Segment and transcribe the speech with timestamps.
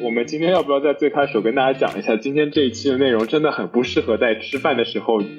[0.00, 5.30] 我们今天要不要在最开始跟大家讲一下，今天这一期的内容真的很不适合在吃饭的时候听。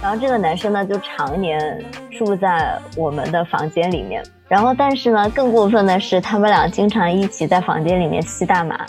[0.00, 1.84] 然后这个男生呢，就常年
[2.16, 4.22] 住在我们的房间里面。
[4.48, 8.86] 然后，但是呢，更过分的是，他们俩经常一起在房间里面吸大麻。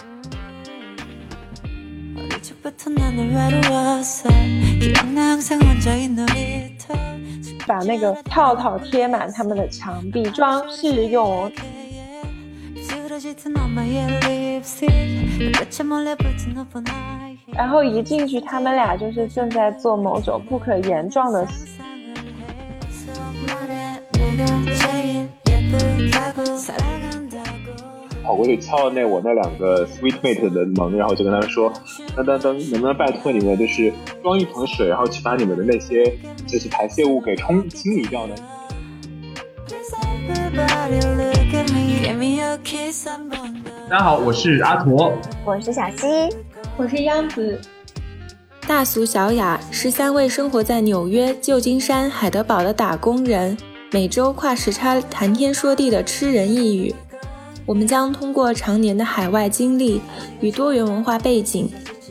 [7.65, 11.51] 把那个套套贴满他们的墙壁，装饰用。
[17.53, 21.45] 然后一进去，他们俩就是正在做某种不可言状的。
[28.23, 31.73] 跑过去敲了那我那两个 sweet mate 的门，然后就跟他们说
[32.15, 36.03] ：“噔噔噔，能不能拜托你们，就是装一盆水，然后去把你们的那些
[36.45, 38.35] 就是排泄物给冲清理掉呢？”
[43.89, 45.13] 大家好，我是阿驼，
[45.45, 46.05] 我是小溪，
[46.75, 47.59] 我是央子。
[48.67, 53.57] 大俗小雅是三位生活在纽约、旧金山、海德堡的打工人，
[53.89, 56.93] 每周跨时差谈天说地的吃人一语。
[57.65, 60.01] 我们将通过常年的海外经历
[60.41, 61.69] 与多元文化背景，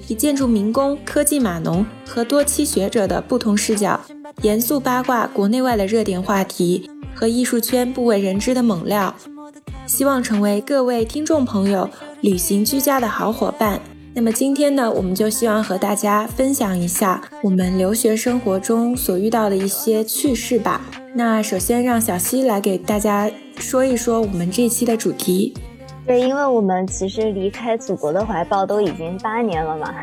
[0.09, 4.01] 以建筑民工、科技码农和多期学者的不同视角，
[4.41, 9.15] 严肃八卦国内外的热点话题和艺术圈不为人知的猛料，
[9.87, 11.89] 希望成为各位听众朋友
[12.23, 13.79] 旅行居家的好伙伴。
[14.15, 20.81] 那么今天呢，我们就希望和大家分享一下我们留学生活中所遇到的一些趣事吧。
[21.19, 23.31] 那首先让小西来给大家。
[23.57, 25.55] 说一说我们这期的主题。
[26.07, 29.95] 对，因为我们其实离开祖国的怀抱都已经八年了嘛，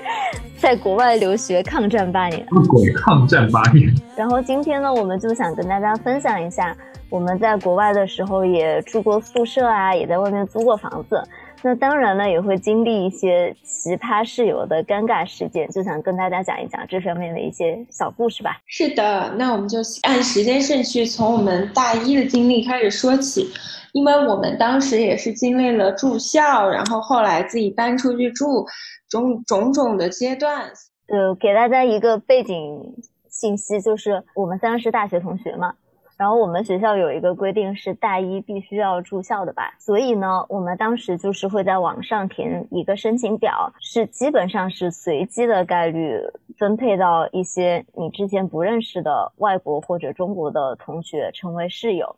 [0.56, 2.46] 在国外留学抗战八年。
[2.66, 3.94] 鬼抗战八年。
[4.16, 6.74] 然后今天呢，我们就想跟大家分享一下
[7.10, 11.22] 我们在国外的时候也住过宿舍啊，也在外面租过房子。
[11.66, 18.60] 那当然呢，也会经历一些奇葩室友的尴尬事件，就想跟大家讲一讲这方面的一些小故事吧。
[18.66, 23.48] 是的，那我们就按时间顺序从我们大一的经历开始说起，
[23.94, 28.66] 因为我们当时也是经历了住校，然后后来自己搬出去住，
[29.08, 30.70] 种种种的阶段。
[31.08, 32.94] 呃，给大家一个背景
[33.30, 35.72] 信息，就是我们三个是大学同学嘛。
[36.16, 46.20] 然后我们学校有一个规定是大一必须要住校的吧，所以呢，我们当时就是会在网上填一个申请表，是基本上是随机的概率
[46.56, 52.14] 分配到一些你之前不认识的外国或者中国的同学成为室友。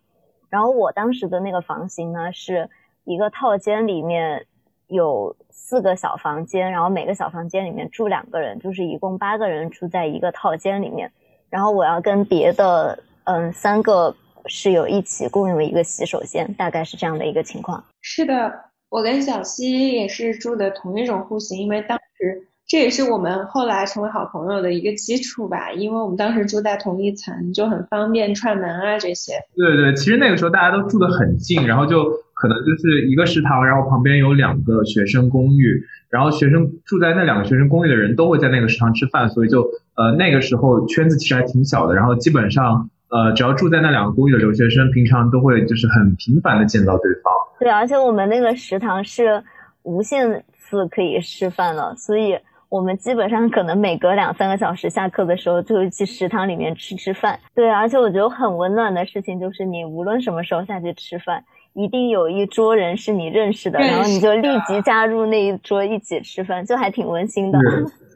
[0.47, 2.69] 然后我当时的那个房型呢，是
[3.03, 4.45] 一个套间里面
[4.85, 11.11] 有四个小房间，然后每个小房间里面住两个人，就是一共八个人住在一个套间里面。
[11.49, 12.99] 然后我要跟别的。
[13.27, 14.15] 嗯，三个
[14.45, 17.83] 室友一起共用一个洗手间，大概是这样的一个情况。
[18.01, 18.53] 是的，
[18.89, 25.73] 我跟小西也是住的同一种户型，因为当时这也是我们后来成为好朋友的一个基础吧。
[25.73, 29.33] 因为我们当时住在同一层，就很方便串门啊这些。
[29.57, 39.63] 对对，其实那个时候大家都住得很近，然后就可能就是一个食堂，然后旁边有两个学生公寓，然后学生住在那两个学生公寓的人都会在那个食堂吃饭，所以就
[39.97, 42.89] 呃那个时候圈子其实还挺小的，然后基本上。
[43.09, 47.33] 呃，只要住在那两个公寓的留学生，平常都会就是很频繁的见到对方。
[47.59, 49.43] 对，而且我们那个食堂是
[49.83, 52.37] 无限次可以吃饭的，所以
[52.69, 57.39] 我们基本上可能每隔两三个小时下课的时候就会去食堂里面吃吃饭。
[57.55, 61.41] 对，而且我觉得很温暖的事情就是，你无论什么时候下去吃饭，
[61.73, 67.57] 一定有一桌人是你认识的，然后你就立即加入那一桌一起吃饭，就还挺温馨的。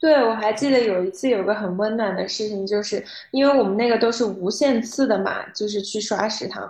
[0.00, 6.66] 对，我还记得有一次有个很温暖的事情，就是因为我们那个都是无限次的嘛，就是去刷食堂。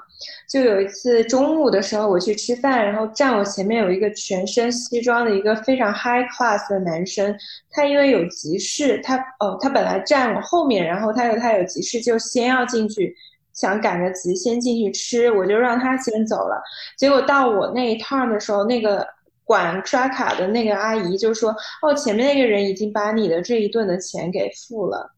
[0.48, 7.32] 就有一次中午的时候我去吃饭，然后站我前面有一个全身西装的一个非常 high class 的男生，
[7.70, 13.14] 他因为有急事，他哦他本来站我后面，然后他有他有急事就先要进去，
[13.52, 16.60] 想赶着急先进去吃，我就让他先走了。
[16.98, 19.06] 结果到我那一趟的时候，那个。
[19.50, 21.52] 管刷卡的那个阿姨就说
[21.82, 25.10] ：“哦，前面那个人已经把你的这一顿的钱给付了，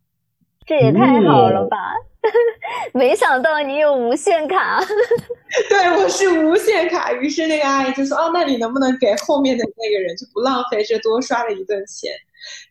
[0.64, 1.76] 这也太好了吧！
[2.94, 4.80] 没想到你有无限卡，
[5.68, 7.12] 对我是无限卡。
[7.12, 12.10] 于是那个阿姨就说：哦，那你能不能给后面的那个人就不浪费这多刷了一顿钱？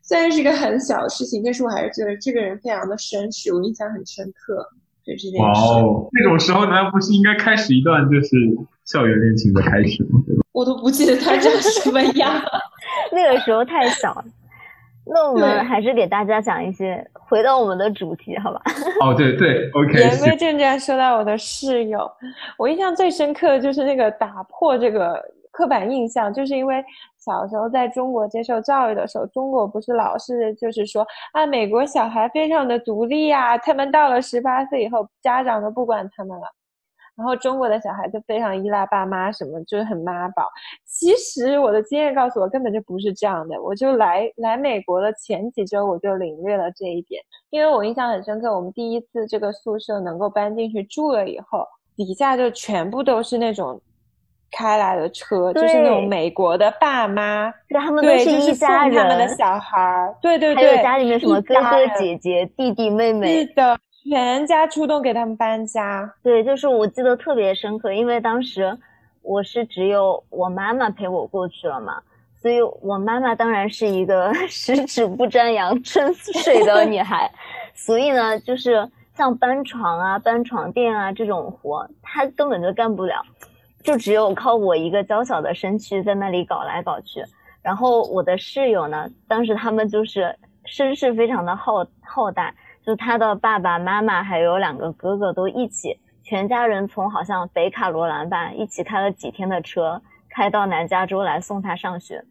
[0.01, 4.67] 虽然是一个很小的事情，但是我还是觉得这个人非常的绅士，我印象很深刻。
[5.03, 5.61] 就这件事。
[5.61, 8.29] 哦，那种时候难道不是应该开始一段就是
[8.85, 10.21] 校园恋情的开始吗？
[10.51, 12.33] 我都不记得他长什么样。
[13.11, 14.23] 那个时候太小了。
[15.03, 18.61] 那我们还是给大家讲一些，回到我们的主题，好吧？
[19.01, 19.99] 哦，对对，OK。
[19.99, 22.09] 言归正传，说到我的室友，
[22.57, 25.19] 我印象最深刻的就是那个打破这个
[25.51, 26.83] 刻板印象，就是因为
[27.17, 36.43] 小时候在中国接受教育的时候，中国不是老是就是说啊，美国小孩非常的独立啊，他们到了十八岁以后，家长都不管他们了。
[37.21, 40.49] 然后中国的小孩就非常依赖爸妈，什么就是很妈宝。
[40.87, 43.61] 其实我的经验告诉我，根本就不是这样的。
[43.61, 47.21] 我就来来美国的前几周，我就领略了这一点。
[47.51, 51.63] 因为我印象很深刻，我们第一次这个宿舍能够搬进去住了以后，
[51.95, 53.79] 底下就全部都是那种
[54.51, 63.77] 开来的车，就是那种美国的爸妈，对他们都是一家人，他们的小孩，对对对，还有家里面什么哥哥姐姐、弟弟妹妹，是的。
[64.03, 68.77] 全家出动给他们搬家，对，就是我记得特别深刻，因为当时
[69.21, 72.01] 我是只有我妈妈陪我过去了嘛，
[72.41, 76.11] 所以我妈妈当然是一个 十指不沾阳春
[76.43, 77.31] 水的女孩，
[77.75, 83.23] 所以呢，就是像搬床啊、搬床垫啊这种活，她根本就干不了，
[83.83, 87.23] 就只有靠我一个娇小的身躯在那里搞来搞去。
[87.61, 92.51] 然后我的室友呢，当时他们就是声势非常的浩浩大。
[92.85, 102.23] 就他的爸爸妈妈还有两个哥哥都一起，全家人从好像北卡罗兰吧，一起开了几天的车，开到南加州来送他上学。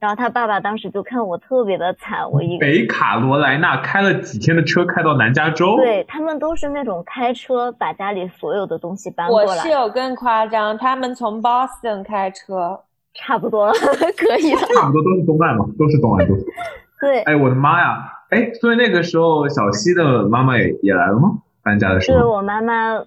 [0.00, 9.46] 然后他爸爸当时就看我特别的惨，我一北卡罗来纳开了几天的车开到南加州，对他们都是那种开车把家里所有的东西搬过来。
[9.46, 12.78] 我室友更夸张，他们从 Boston 开车，
[13.14, 13.72] 差不多
[14.18, 16.44] 可以了，差不多都是东岸嘛，都是东岸都是。
[17.00, 18.13] 对，哎，我的妈呀！
[18.34, 21.38] 哎，所以那个时候小西的妈妈也也来了吗？
[21.62, 23.00] 搬家的时候，对我妈妈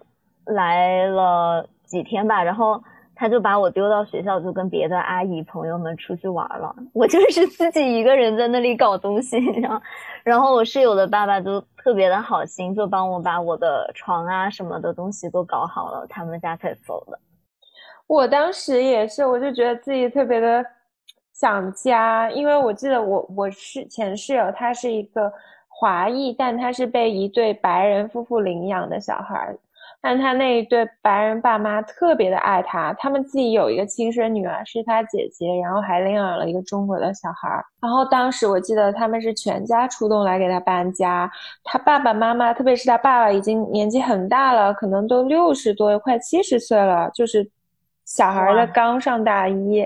[0.46, 2.82] 来了几天吧，然后
[3.14, 6.74] 她就把我丢到学校，就跟别的阿姨朋友们出去玩了。
[6.94, 9.82] 我就是自己一个人在那里搞东西， 然后，
[10.24, 17.20] 然后我室友的爸爸就特别的好心，就帮我把我的床啊什么的东西都搞好了，他们家才走的。
[18.08, 20.66] 我当时也是，我就觉得自己特别的。
[21.40, 25.32] 想家，因为我记得我我是前室友，他是一个
[25.68, 29.56] 华裔，但他是被一对白人夫妇领养的小孩，
[30.02, 41.30] 但他那一对白人爸妈特别的爱他，他们自己有一个亲生女儿是他姐姐，然后还领养了一个中国的小孩，然后当时我记得他们是全家出动来给他搬家，
[41.64, 47.48] 他爸爸妈妈，特别是他爸爸已经年纪很大了，可能都六十多快七十岁了，就是。
[48.18, 49.78] 小孩的刚上大一，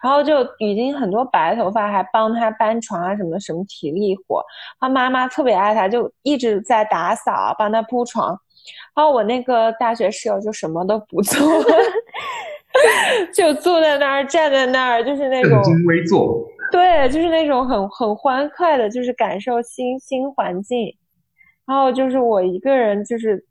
[0.00, 4.40] 然后就已经很多白头发，还帮他搬床啊什么什么体力活。
[4.78, 8.28] 他妈妈特别爱他，就一直在打扫，帮他铺床。
[8.94, 11.36] 然后我那个大学室友就什么都不做，
[13.34, 16.46] 就坐在那儿，站在那儿，就是那种微坐。
[16.70, 20.96] 对，就是那种很很欢快的，就是感受新新环境。
[21.66, 23.44] 然后就是我一个人，就是。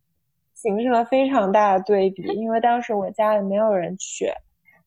[0.62, 4.26] 形成了非常大的对比，因为当时我家里没有人去，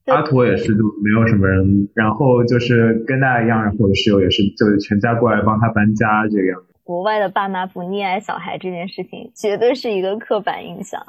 [0.07, 6.75] 阿土也是就没有什么人，然后就是跟大家一样，然后我的室友也是，就是全家过来帮他搬家这个样子。
[6.85, 11.07] 国外的爸妈不溺爱小孩这件事情，绝对是一个刻板印象。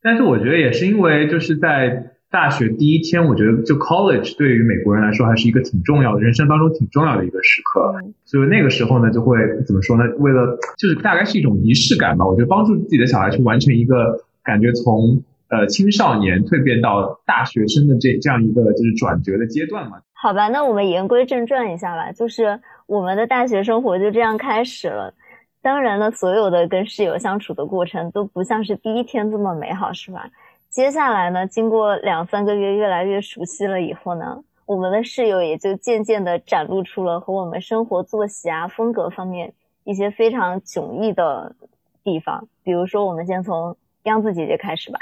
[0.00, 2.12] 但是我觉得也是因为就是在。
[2.32, 7.94] 大学第一天，我觉得就 college 对于美国人来说还是一个挺重要的，人生当中挺重要的一个时刻。
[8.24, 9.36] 所以那个时候呢，就会
[9.66, 10.04] 怎么说呢？
[10.18, 12.26] 为了就是大概是一种仪式感吧。
[12.26, 19.98] 我觉得帮助自己的小孩去完成一个感觉从呃青少年蜕变到大学生的这这样一个就是转折的阶段嘛。
[20.14, 25.12] 好吧，那我们言归正传一下吧，就是我们的大学生活就这样开始了。
[25.60, 30.30] 当然了，所有的跟室友相处的过程都不像是第一天这么美好，是吧？
[30.72, 39.52] 接下来呢，经过两三个月越来越熟悉了以后呢，我们的室友也就渐渐的展露出了和我们生活作息啊、风格方面
[39.84, 41.54] 一些非常迥异的
[42.02, 42.48] 地方。
[42.64, 44.98] 比如说，我们先从央子姐姐开始吧。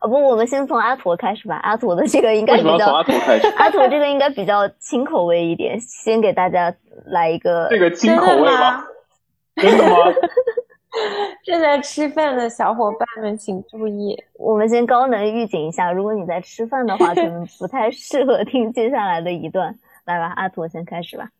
[0.00, 1.56] 啊不，我们先从阿驼开始吧。
[1.62, 3.46] 阿驼的这个应该比较阿驼开始。
[3.56, 6.74] 阿驼这个应该比较轻口味一点，先给大家
[7.06, 7.66] 来一个。
[7.70, 8.84] 这个轻口味吗？
[9.56, 9.96] 真的吗？
[11.44, 19.76] 正在吃饭的小伙伴们请注意，我们先高能预警一下，如果你在吃饭的话，可能不太适合听接下来的一段。
[20.06, 21.30] 来吧，阿土先开始吧。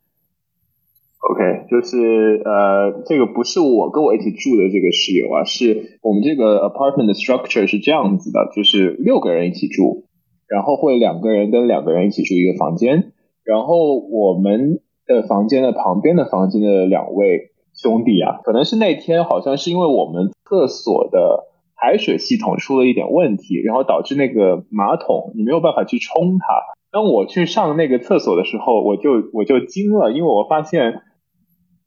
[1.20, 10.04] OK，就是呃，这个不是我跟我一起住的这个室友啊，是我们这个 apartment 的 structure 是这样子的，就是六个人一起住，
[10.48, 13.12] 然后会两个人跟两个人一起住一个房间，
[13.44, 17.52] 然后我们的房间的旁边的房间的两位。
[17.74, 21.44] 兄弟啊，可能是那天好像是因为我们厕所的
[21.76, 26.46] 排水系统出了一点问题，然后导致那个马桶你没有办法去冲它。
[26.90, 31.02] 当我去上那个厕所的时候，我就我就惊了，因为我发现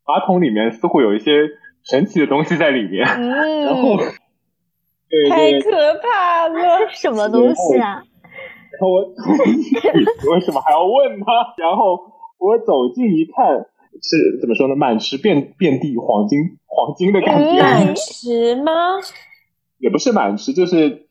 [0.06, 1.48] 马桶里面似乎有一些
[1.84, 3.06] 神奇的东西在里面，
[3.64, 3.98] 然后。
[5.30, 5.72] 太可
[6.04, 6.90] 怕了！
[6.92, 8.04] 什么东西啊？
[8.76, 9.08] 然后我，
[9.48, 11.54] 你为什么还要问他？
[11.58, 11.98] 然后
[12.38, 13.66] 我走近一看，
[14.02, 14.76] 是怎么说呢？
[14.76, 17.62] 满池遍遍地黄金，黄金的感觉。
[17.62, 18.72] 满池吗？
[19.80, 21.06] 也不是满池，就是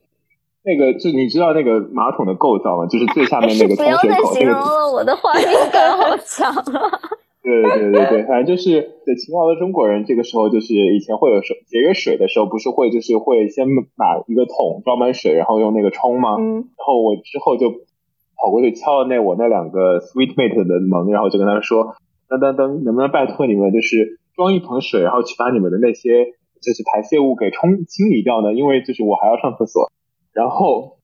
[0.64, 2.86] 那个，就你知道那个马桶的构造吗？
[2.86, 4.00] 就是最下面那个通水口。
[4.02, 6.90] 不要再形容了，我的画面感好强啊！
[7.46, 16.34] 对对对对，反正就是对勤劳的中国人，这个时候就是以前会有水节约水的时候，不是会就是会先把一个桶装满水，然后用那个冲吗？
[16.40, 16.54] 嗯。
[16.54, 21.94] 然后我之后就跑过去敲了那我那两个 sweet mate 的门，然后就跟他说：
[22.28, 26.26] 噔噔噔，能不能拜托你们就是装一盆水，然后去把你们的那些
[26.60, 28.54] 就是排泄物给冲清理掉呢？
[28.54, 29.90] 因为就是我还要上厕所。
[30.32, 30.98] 然后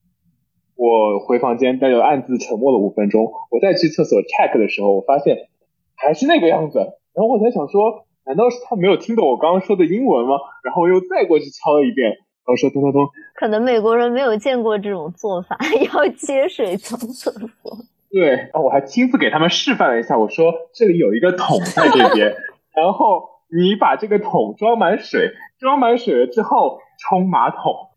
[0.75, 3.31] 我回房间，大家暗自沉默了五分钟。
[3.51, 5.49] 我再去厕所 check 的时候，我发现。
[5.95, 10.35] 还是那个样子，然后我在想说，难道是他没有听懂我刚刚说的英文吗？
[10.61, 13.07] 然后我又再过去敲了一遍，然后说咚咚咚。
[13.35, 15.57] 可能美国人没有见过这种做法，
[15.93, 17.77] 要接水从厕所。
[18.13, 22.35] 对，然后我还亲自给他们示范了一下，我说这里有一个桶在这边，
[22.75, 27.89] 然后你把这个桶装满水，装满水了之后冲马桶，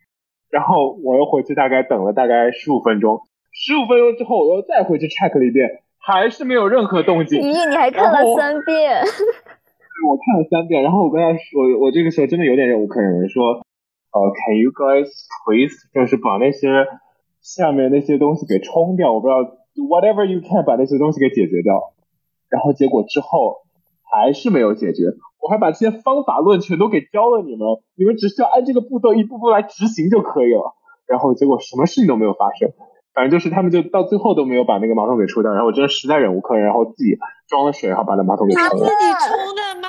[0.50, 3.20] 然后我又回去大概等了大概十五分钟，
[3.52, 5.82] 十五分钟之后我又再回去 check 了一遍。
[5.98, 7.42] 还是没有任何动静。
[7.42, 9.02] 咦，你还看了三遍？
[10.06, 13.42] 我看了三遍，然后我跟他说，我我这个时候真的有点忍无可忍，说，
[14.14, 15.10] 呃，Can you guys
[15.42, 16.86] please，就是把那些
[17.42, 19.42] 下面那些东西给冲掉，我不知道
[19.82, 21.92] ，whatever you can，把那些东西给解决掉。
[22.48, 23.62] 然后结果之后
[24.02, 25.02] 还是没有解决，
[25.42, 27.66] 我还把这些方法论全都给教了你们，
[27.96, 30.74] 你们只需要按这个步骤一步步来执行就可以了。
[31.06, 32.70] 然后结果什么事情都没有发生。
[33.14, 37.16] 反正就是他们就到最后都没有把那个马桶给冲掉，然后我真的实在忍无可忍，然后自己
[37.48, 38.70] 装了水，然后把那马桶给冲了。
[38.70, 38.90] 他自己
[39.26, 39.88] 冲的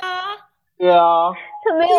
[0.78, 1.30] 对啊。
[1.64, 1.94] 他没有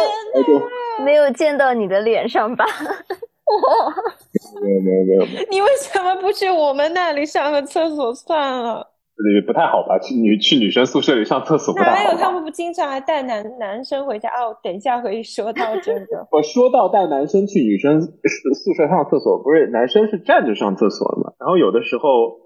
[1.05, 2.65] 没有见到你的脸上吧？
[4.61, 5.47] 没有没有没有没有。
[5.51, 8.87] 你为什么不去我们那里上个厕所算了？
[9.35, 9.99] 也不太好吧？
[9.99, 11.95] 去女去女生宿舍里上厕所不太好。
[11.95, 14.29] 哪有他们不经常还带男男生回家？
[14.29, 16.25] 哦，等一下可以说到这个。
[16.31, 21.33] 我说到带男生去女生宿舍上厕所，不是男生是站着上厕所的嘛？
[21.37, 22.39] 然后有的时候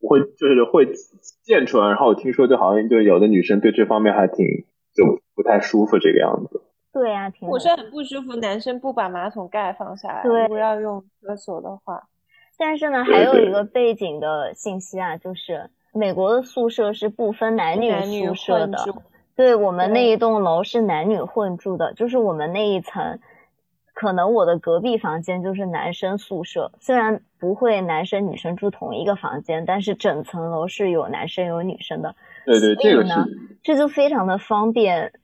[0.00, 0.86] 会就是会
[1.42, 4.46] 溅出来，然后我听说就好像就有的女生对这方面还挺
[4.94, 6.62] 就不太舒服这个样子。
[6.96, 7.48] 对呀，挺。
[7.48, 12.02] 我是很不舒服，男生不把马桶盖放下来，如果要用厕所的话。
[12.58, 15.70] 但是呢，还有一个背景的信息啊，就是。
[15.92, 17.90] 美国的宿舍是不分男女
[18.26, 18.76] 宿舍的，
[19.34, 23.18] 对我们那一栋楼是男女混住的，就是我们那一层，
[23.94, 32.14] 可能我的隔壁房间就是男生宿舍，虽然不会男生女生住同一个房间，但是整层楼是有男生有女生的。
[32.44, 33.14] 对对，这个是，
[33.62, 35.14] 这就非常的方便。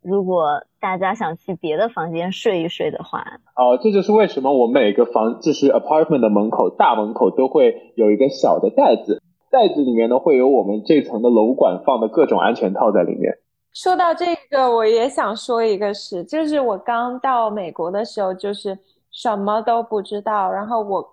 [0.00, 3.22] 如果大家想去别的房间睡一睡的话，
[3.54, 9.22] 哦，这就是为什么我每个房就是 apartment 的门口大门口都会有一个小的袋子。
[9.50, 13.38] 袋子里面呢，会有我们这层的楼管放的各种安全套在里面。
[13.74, 18.78] 说到这个，我也想说一个事，就是我刚到美国的时候，就是
[19.10, 21.04] 什么都不知道，然后我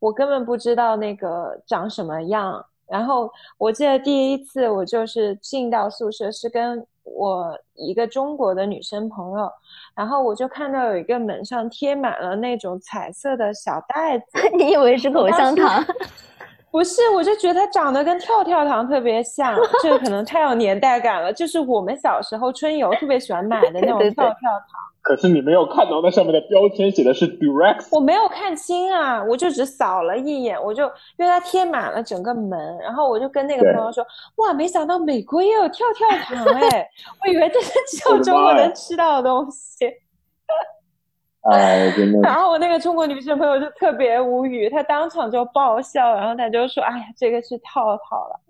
[0.00, 2.64] 我根本不知道那个长什么样。
[2.88, 9.50] 然后我记得第一次我就是进到宿舍，是跟我一个中国的女生朋友，
[9.94, 14.24] 然后我就看到有一个门上贴满了那种彩色的小袋子，
[14.56, 15.84] 你以为是口香糖？
[16.70, 24.93] 不是，我就觉得它长得跟跳跳糖特别像，这个可能太有年代感了，就是我们小时候春游特别喜欢买的那种 跳跳糖。
[25.04, 30.84] 可是你没有看到那上面的标签写的是 direct，我没有看清啊，我就只扫了一眼，我就
[31.18, 34.02] 因为它贴满了整个门，然后我就跟那个朋友说，
[34.36, 36.88] 哇，没想到美国也有跳跳糖哎，
[37.22, 39.86] 我以为这是只有中国能吃到的东西。
[41.52, 42.20] 哎，真的。
[42.22, 48.40] 然后我那个中国女生朋友就特别无语，她当场就爆笑，然后她就说：“哎呀，这个是套套了。”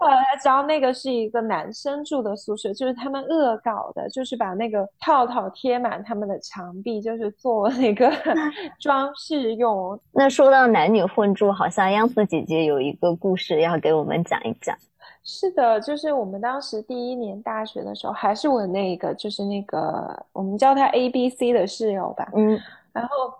[0.00, 8.10] 后来才知道那个是一个男生住的宿舍，就是他们恶搞的，就是把那个套套贴满他们的墙壁，就是做那个
[8.80, 10.00] 装饰用。
[10.12, 14.74] 那说到男女混住，好像央子姐姐有一个故事要给我们讲一讲。
[15.22, 22.26] 是的，就是我们当时第一年大学的时候，还是我那个，就是那个我们叫他 A B C 的室友吧。
[22.34, 22.58] 嗯，
[22.94, 23.30] 然后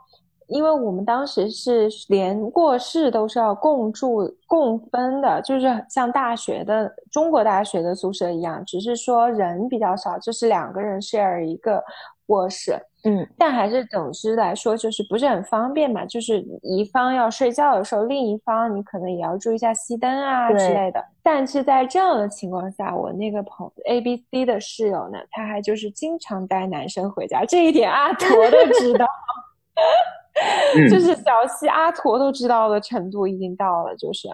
[0.50, 11.82] 因为我们当时是连卧室都是要共住共分的，就是像大学的中国大学的宿舍一样，只是说人比较少，就是两个人 share 一个
[12.26, 12.72] 卧室，
[13.04, 21.04] 嗯，但还是总之来说就是不是很方便嘛，就是一方要睡觉的时候，另一方你可能也要注意一下熄灯啊之类的。
[21.22, 29.06] 但是在这样的情况下，我那个朋 A B C 的室友呢，他还就是经常带男生回家，这一点阿 驼都知道。
[30.88, 34.28] 就是小西阿驼都知道的程度已经到了，就是，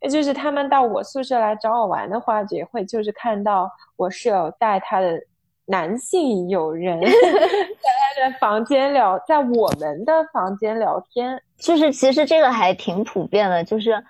[0.00, 5.20] 也就是他们到我宿舍来找我玩的话，也会就是看到我室友带他的
[5.66, 14.02] 男性友人 在他的房间聊，在我们的房间聊天，就是其实这个还挺普遍的，就是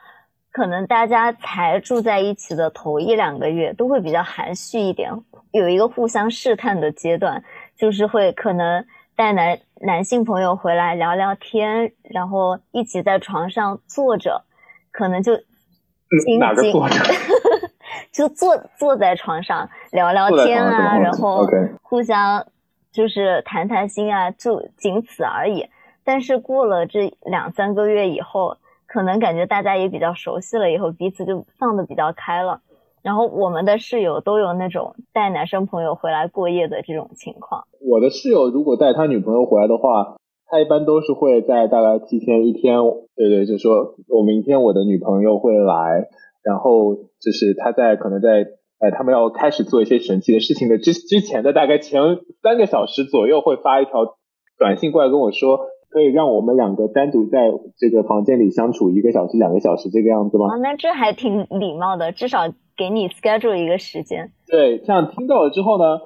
[0.52, 5.10] 可能大家才住在一起的头一两个月都会比较含蓄一点，
[5.52, 7.42] 有一个互相试探的阶段，
[7.76, 8.84] 就是会可能。
[9.16, 14.44] 带男男性朋友回来聊聊天，然后一起在床上坐着，
[14.90, 15.34] 可能就
[16.40, 16.94] 哪个坐着？
[18.10, 21.46] 就坐坐在床上聊聊天啊，然后
[21.82, 22.46] 互相
[22.92, 25.68] 就是谈谈心啊，就仅此而已。
[26.02, 32.62] 但是过了这两三个月以后，可能感觉大家也比较熟悉了，以后彼此就放的比较开了。
[33.04, 37.64] 然后我们的室友都有那种带男生朋友回来过夜的这种情况。
[37.86, 42.78] 我的室友如果带他女朋友回来的话，他一般都是会在大概提前一天，
[43.14, 46.08] 对对，就说我明天我的女朋友会来，
[46.42, 48.46] 然后就是他在可能在
[48.80, 52.00] 呃他们要开始做一些神奇的事情的之之前的大概前
[52.42, 54.16] 三个小时左右会发一条
[54.58, 55.58] 短信过来跟我说，
[55.90, 60.46] 可以让我们两个单独在这个房间里相处一个小时两个小时这个样子吗？
[60.46, 62.48] 啊，那这还挺礼貌的，至少。
[62.76, 66.00] 给你 schedule 一个时间，对，这样听到了之后呢，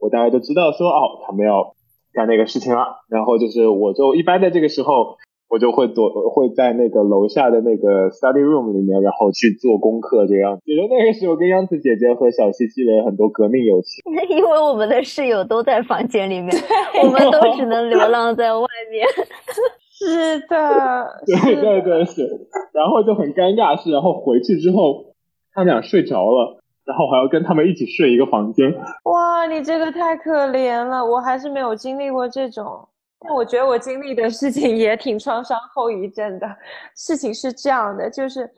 [0.00, 1.74] 我大概就知道说，哦，他们要
[2.12, 3.04] 干那个事情了。
[3.08, 5.16] 然后就是，我就一般在这个时候，
[5.50, 10.26] 我就会躲，会在那个楼下的那个 study room 里面，然后去做功课。
[10.26, 14.02] 这样，觉得那个时候跟央子姐姐和小西积累很多革命友情。
[14.34, 16.50] 因为我们的室友都在房间里面，
[17.04, 19.06] 我们都只能流浪在外面。
[19.96, 22.26] 是的，对对对是，
[22.72, 25.13] 然后就很尴尬是，然后回去之后。
[25.54, 28.74] 他们俩睡着了，然后还要跟他们一起睡一个房间。
[29.04, 32.86] 哇，你这个太可怜了，我还是没有经历过这种。
[33.20, 36.56] 但我觉得我经历的事情也挺创伤后遗症的。
[36.96, 38.50] 事情是这样的，就是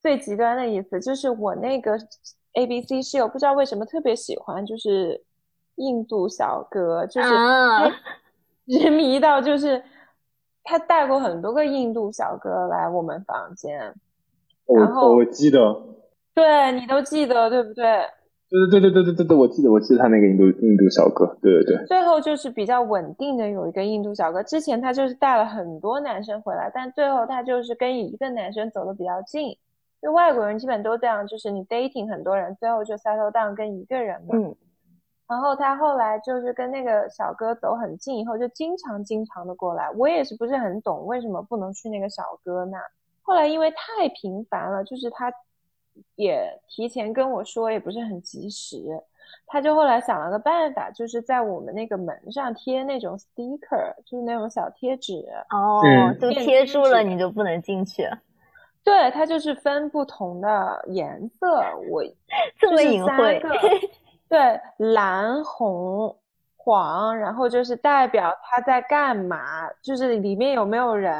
[0.00, 1.98] 最极端的一次，就是我那个
[2.54, 5.22] A B C 室友不知道为什么特别喜欢，就是
[5.76, 7.28] 印度小哥，就是
[8.64, 9.80] 人迷到就是
[10.64, 13.94] 他带过很多个印度小哥来我们房间。
[14.66, 15.84] 然后我记得。
[16.38, 17.84] 对你都记得对不对？
[18.50, 21.86] 对对对对对对对对，我记得我记得他那个印度印度小哥，对对对。
[21.86, 29.54] 最后就是比较稳定的有一个印度小哥，之前他就是带了很多男生回来，但最后他就是跟一个男生走的比较近。
[30.00, 34.28] 就外国人基本都这样，就是你 dating 很多人，最后就 settle down 跟一个人嘛。
[34.32, 34.56] 嗯。
[35.28, 39.90] 然后他后来就是跟那个小哥走很近，以后就经常经常的过来。
[39.98, 42.78] 我也是不是很懂为什么不能去那个小哥那。
[43.20, 45.30] 后来因为太频繁了，就是他。
[46.16, 48.78] 也提前跟我说，也不是很及时。
[49.46, 55.22] 他就后来想了个办法，就是在我们那个门上贴那种 sticker，就是那种小贴纸。
[55.50, 55.82] 哦，
[56.20, 58.08] 就贴住了，你就不能进去。
[58.82, 62.02] 对，它就是分不同的颜色，我
[62.58, 63.42] 这么隐晦。
[64.28, 66.16] 对，蓝、红、
[66.56, 71.14] 黄，然后就是代表他在干嘛，就是里面有没有人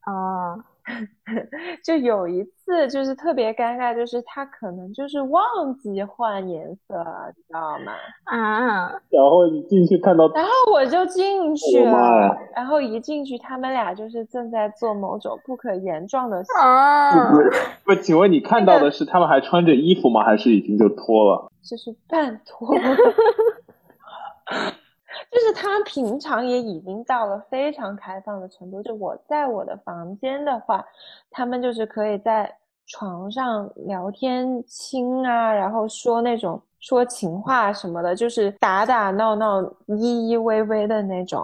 [0.00, 0.54] 啊。
[1.82, 5.42] 就有一次，就是特别尴尬，就是他可能就是忘
[5.78, 7.92] 记换颜色了，你知道吗？
[8.24, 8.90] 啊！
[9.08, 16.50] 然后你进去看到，然后我就进去了，然后一进去，他们俩就是正在做某种不可言状的事。
[16.60, 17.32] 啊！
[17.84, 20.22] 不，请问你看到的是他们还穿着衣服吗？
[20.24, 21.50] 还是已经就脱了？
[21.62, 22.68] 就是半脱。
[25.30, 28.82] 就是他平常也已经到了非常开放的程度。
[28.82, 30.86] 就我在我的房间的话，
[31.30, 36.60] 他们就是可以在床上聊天亲啊，然后说那种。
[36.86, 41.42] 说情话什么的，就是打打闹闹、依依偎偎的那种。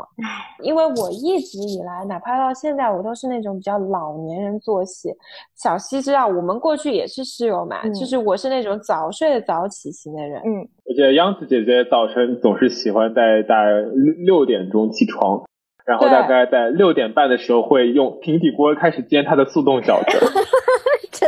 [0.63, 5.09] 因为我一直以来，哪怕到现在，我都是那种比较老年人作息。
[5.57, 10.43] 小西知道，我们过去也是室友嘛，就是我是那种早睡早起型的人。
[10.45, 15.45] 嗯，我记得央子姐姐早晨总是喜欢在大概六六点钟起床，
[15.87, 20.19] 然后大概在六点半的时候会用平底锅开始煎她的速冻饺 子。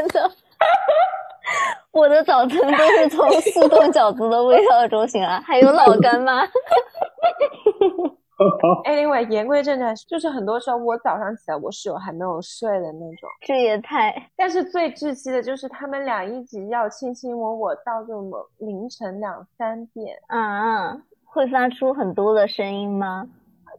[0.02, 0.30] 真的。
[1.92, 6.42] 我的早晨都是从 速冻饺子的味道中醒来，还有老干妈。
[8.84, 13.28] 哎，另外言归正传，就是很多时候我早上起来，我室友还没有睡的那种。
[13.42, 14.30] 这也太……
[14.36, 20.16] 但是最窒息的就是他们俩一直要亲亲我我到这么凌晨两三点。
[20.28, 20.96] 啊！
[21.24, 23.26] 会发出很多的声音吗？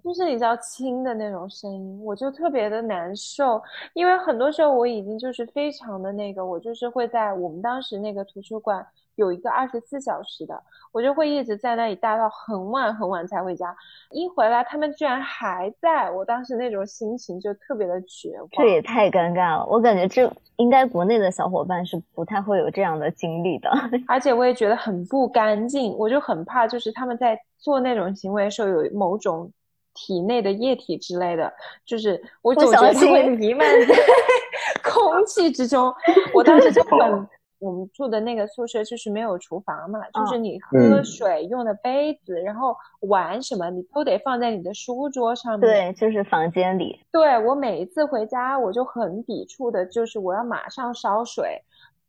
[0.03, 3.61] 就是比较轻的那种声音，我就特别的难受，
[3.93, 8.85] 因为很多时候我已经就是非常的那个，我就是会在我们当时那个图书馆
[9.15, 10.61] 有一个二十四小时的，
[10.91, 13.73] 我就会一直在那里待到很晚很晚才回家，
[14.11, 18.49] 一回来他们居然还在，我当时那种心情就特别的绝望。
[18.51, 23.71] 这也太尴尬了，我感觉这应该国内的小伙伴是不太会有这样的经历的，
[24.07, 29.49] 而且我也觉得很不干净，我就很怕就是他们在做那种行为的时候有某种。
[29.93, 31.51] 体内的液体之类的，
[31.85, 33.95] 就是我总觉得会弥漫在
[34.83, 35.93] 空气之中。
[36.33, 37.27] 我当时就很，
[37.59, 45.61] 我们住的那个宿舍就是没有厨房嘛，就是你喝水用的杯子，然后碗什么，你都得放在你的书桌上面。
[45.61, 46.99] 对，就是房间里。
[47.11, 51.61] 对我每一次回家，我就很抵触的，就是我要马上烧水，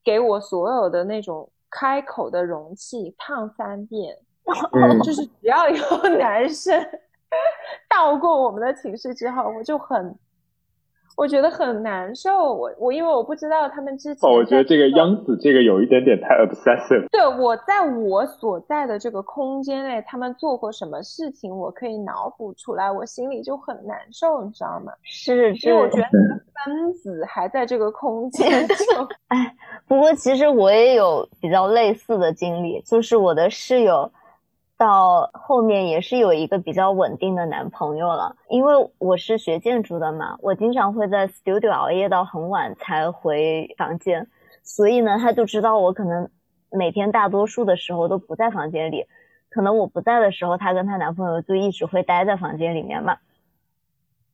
[0.03, 4.17] 给我所有的那种开口的容器烫三遍，
[5.05, 5.85] 就是只要有
[6.19, 6.83] 男生。
[7.89, 10.15] 到过我们的寝室之后，我就很，
[11.17, 12.53] 我觉得很难受。
[12.53, 17.09] 我我因为我不知道他们之前，我觉得这个央子这个有一点点太 obsessive。
[17.11, 24.93] 对我在我所在的这个空间内，他们做过什么事情，我可以脑补出来，我心里就很难受，你知道吗？
[25.05, 26.09] 是，因为我觉得
[26.65, 28.75] 分子还在这个空间 就。
[29.29, 29.55] 哎，
[29.87, 34.11] 不过其实我也有比较类似的经历，就是我的室友。
[34.77, 44.27] 到后面也是有一个比较稳定的男朋友了，因为我是学建筑的嘛，我经常会在 studio 熬夜到很晚才回房间，
[44.63, 46.29] 所以呢，他就知道我可能
[46.71, 49.07] 每天大多数的时候都不在房间里，
[49.49, 53.19] 可能我不在的时候，她跟她男朋友就一直会待在房间里面嘛。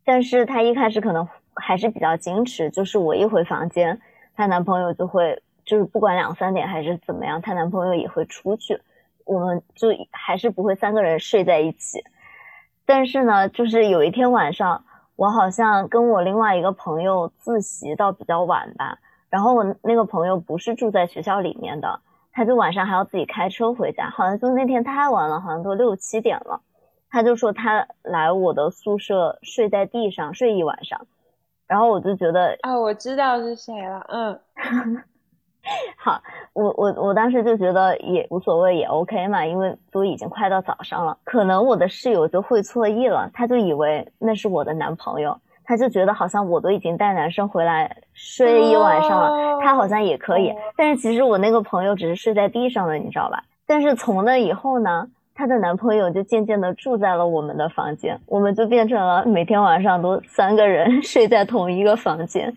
[0.05, 4.01] 但是她一开始可能还是比较矜持，就是我一回房间，
[4.35, 8.81] 她男朋友就会就是不管两三点还是怎么样，她男朋友也会出去。
[9.31, 12.03] 我们就还是不会三个人睡在一起，
[12.85, 22.01] 但是呢，就是有一天晚上，我好像跟我另外一个朋友自习到比较晚吧，然后我那个朋友不是住在学校里面的，
[22.33, 26.61] 他就晚上还要自己开车回家，好像就那天太晚了，好像都六七点了，
[27.09, 31.07] 他就说他来我的宿舍睡在地上睡一晚上，
[31.69, 34.41] 然后我就觉得啊，我知道是谁了，嗯。
[35.97, 36.21] 好，
[36.53, 41.17] 我我我当时就觉得也无所谓，也 OK 嘛，因为都已经快到早上了。
[41.25, 50.53] 可能我的室友就会错意了，他就以为那是我的男朋友，他就觉得好像我都已经带男生回来睡一晚上了，他好像也可以。
[50.77, 53.45] 但是其实我那个朋友只是睡在地上的，你知道吧？
[53.67, 62.57] 但是从那以后呢，她的男朋友就渐渐的住在了我们的房间，我们就变成了每天晚上都三个人 睡在同一个房间。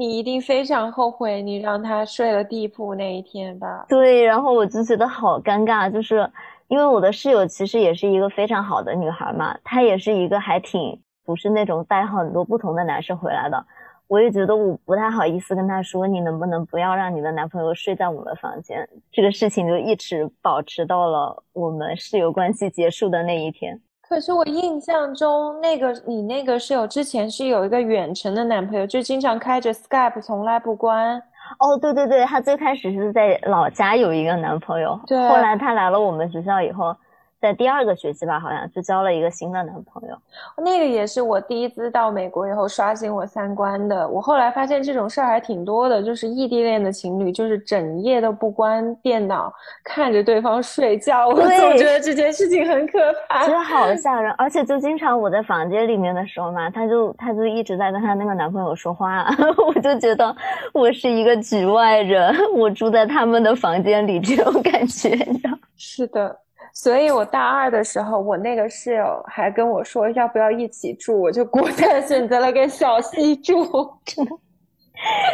[0.00, 3.84] 你一定非常后悔你让他睡了地铺那一天吧？
[3.86, 6.26] 对，然后我就觉得好尴尬，就是
[6.68, 13.62] 因为我的室友其实也是一个非常好的女孩嘛，她也是一个还挺不是那种带很多不同的男生回来的。
[14.08, 18.88] 我也觉得我不太好意思跟她说，你能不能不要让你的男朋友睡在我们房间？
[19.12, 23.78] 这个事情就一直保持到了我们室友关系结束的那一天。
[24.10, 31.16] 可是我印象中，那个你那个室友之前是有一个远程的男朋友，就经常开着 Skype，从来不关。
[31.60, 36.92] 哦，对对对，她最开始是在老家有一个男朋友，对，后来她来了我们学校以后。
[37.40, 40.16] 在第二个学期吧，好像就交了一个新的男朋友。
[40.58, 44.06] 那个也是我第一次到美国以后刷新我三观的。
[44.06, 51.28] 我后来发现这种事儿还挺多的，就是异地恋的情侣，就是整夜都不关电脑，看着对方睡觉。
[51.28, 52.98] 我总觉得这件事情很可
[53.28, 54.30] 怕，真的好吓人。
[54.32, 59.26] 而且就经常我在房间里面的时候嘛，他就他就一直在跟他那个男朋友说话，
[59.66, 60.36] 我就觉得
[60.74, 65.58] 我是一个局外人，我住在他们的房间里，这种感觉，你知道？
[65.76, 66.36] 是的。
[66.72, 73.64] 所以，我大二的时候，我那个室友还跟我说要不要一起住，我就果断选择了跟小西住，
[74.04, 74.30] 真 的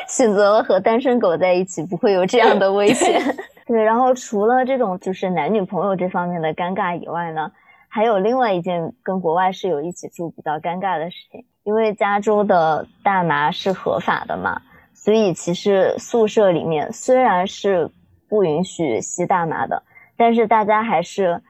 [0.08, 3.20] 选择了和单身狗在一起，不会有这样的危险。
[3.66, 7.50] 对，然后除了这种就是男女朋友这方面的尴尬以外呢，
[7.88, 14.60] 还有另外一件跟国外室友一起住比较尴尬的事情，因为加州的大麻是合法的嘛，
[14.94, 17.90] 所以其实宿舍里面虽然是
[18.28, 19.82] 不允许吸大麻的。
[20.16, 21.42] 但是大家还是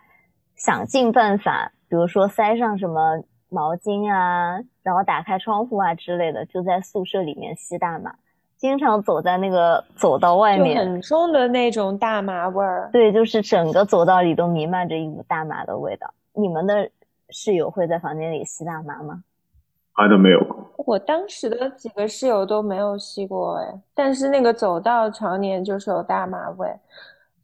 [0.57, 8.15] 想尽办法，比如说塞上什么毛巾啊，然后打开窗户啊之类的，就在宿舍里面吸大麻。
[8.57, 12.89] 经常走在那个走道外面，很重的那种大麻味儿。
[12.91, 16.13] 对，就是整个走道里都弥漫着一股大麻的味道。
[16.33, 16.91] 你们的
[17.29, 19.23] 室友会在房间里吸大麻吗？
[19.93, 20.39] 还，都没有。
[20.79, 26.67] 我当时的几个室友都没有吸过哎，但是那个走道常年就是有大麻味。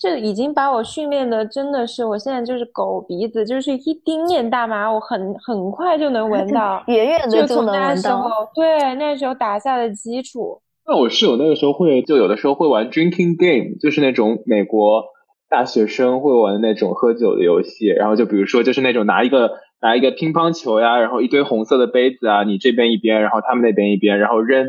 [0.02, 8.28] 这已经把我训练的真的是，我现在就是狗鼻子，就是一丁点大麻，我很很快就能闻到， 远远的就能闻到。
[8.52, 10.60] 对，那时候打下的基础。
[10.84, 15.04] 那我室友那个时候会，就有的时候会玩 drinking game，就是那种美国
[15.48, 17.86] 大学生会玩的那种喝酒的游戏。
[17.86, 24.66] 然后就比如说，就是那种拿一个拿一个乒乓球呀，然后一堆红色的杯子啊，你这边一边，然后他们那边一边，然后扔。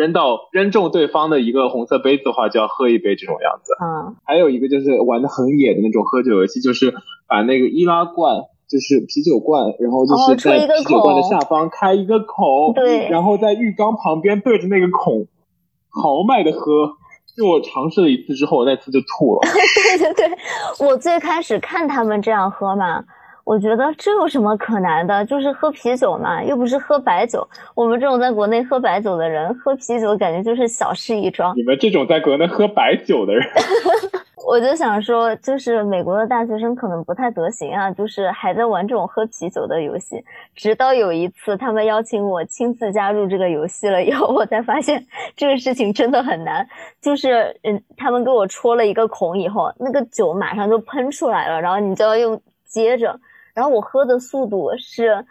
[0.00, 3.74] 扔到扔中对方的一个红色杯子的话，就要喝一杯这种样子。
[3.84, 6.94] 嗯，还有一个就是玩的很野的那种喝酒游戏，就是
[7.28, 8.36] 把那个易拉罐，
[8.66, 15.26] 就是啤酒罐，然后就是在啤酒罐的下方开一个口，对，然后在浴缸旁边对着那个孔
[15.90, 16.96] 豪迈的喝。
[17.36, 19.40] 就我尝试了一次之后，我那次就吐了。
[19.48, 20.38] 对对对，
[20.84, 23.04] 我最开始看他们这样喝嘛。
[23.44, 25.24] 我觉得这有什么可难的？
[25.24, 27.46] 就是喝啤酒嘛，又不是喝白酒。
[27.74, 31.56] 我们这种在国内喝白酒的人，喝啤酒感觉就是小事一桩。
[31.56, 33.42] 你们这种在国内喝白酒的人，
[34.46, 40.22] 我就想说，就是美国的大学生可能不太得行啊，就是还在玩这种喝啤酒的游戏。
[40.54, 46.66] 直到有一次，他们邀请我亲自加入这个游戏了以后，我才发现这个事情真的很难。
[47.00, 53.18] 就是嗯，他们给我戳了一个孔以后，那个酒马上就喷出来了，然后你就要用接着。
[53.60, 55.26] 然后我喝的速度是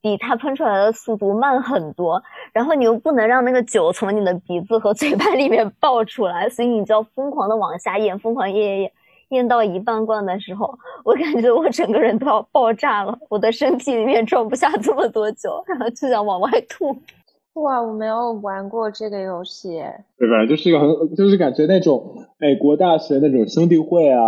[0.00, 8.92] 比它喷出来的速度慢很多，然后你又不能让那个酒从你的鼻子和嘴巴里面爆出来，所以你就要疯狂的往下咽，疯狂咽咽咽，
[9.28, 16.96] 咽到一半罐的时候，我感觉我整个人都要爆炸了，我的身体里面装不下这么多酒，然后就想往外吐。
[17.54, 19.80] 哇，我没有玩过这个游戏。
[20.18, 20.46] 对吧？
[20.48, 24.20] 就是一个很，就是感觉那种美国大学那种兄弟会啊、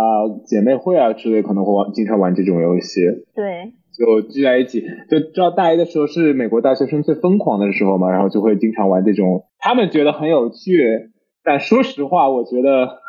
[0.45, 3.01] 姐妹会啊之类，可能会玩，经常玩这种游戏。
[3.35, 3.73] 对。
[3.97, 11.09] 就聚在一起，就知道大一的时候是美国大学生最疯狂的时候嘛，然后就会经常玩这种，他们觉得很有趣，
[11.43, 12.99] 但说实话，我觉得，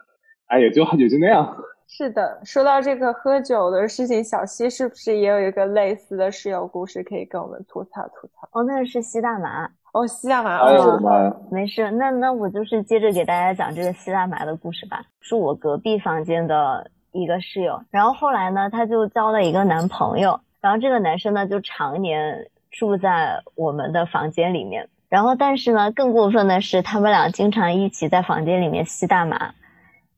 [0.47, 1.57] 哎，也就也就那样。
[1.91, 8.47] 是的，说到这个喝酒的事情，小西是不是也有一个类似的室友故事可以跟我们吐槽吐槽？
[8.53, 9.69] 哦，那是吸大麻。
[9.93, 10.59] 哦，吸大麻。
[10.59, 11.35] 哎呦我的妈呀！
[11.51, 15.03] 没事，那那我就是接着给大家讲这个吸大麻的故事吧。
[15.21, 29.55] 是我隔壁房间的一个室友，然后后来呢，她就交了一个男朋友，然后这个男生呢就常年住在我们的房间里面，然后但是呢，更过分的是，他们俩经常一起在房间里面吸大麻，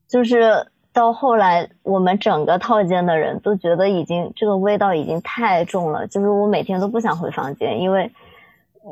[0.09, 0.67] 就是。
[0.93, 8.11] 到后来，我们整个套间的人都觉得已经这个味道已经太重了，就是我每天都不想回房间，因为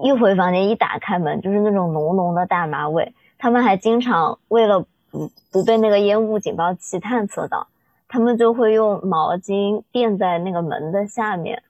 [0.03, 3.15] 一回房间一打开门就是那种浓浓的大麻味。
[3.37, 4.81] 他们还经常为了
[5.11, 7.67] 不不被那个烟雾警报器探测到，
[8.07, 11.63] 他们就会用毛巾垫在那个门的下面，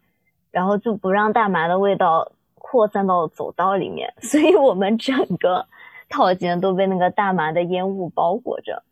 [0.51, 4.13] 然后就不让大麻的味道扩散到走道里面。
[4.21, 5.67] 所以我们整个
[6.11, 8.83] 套间都被那个大麻的烟雾包裹着。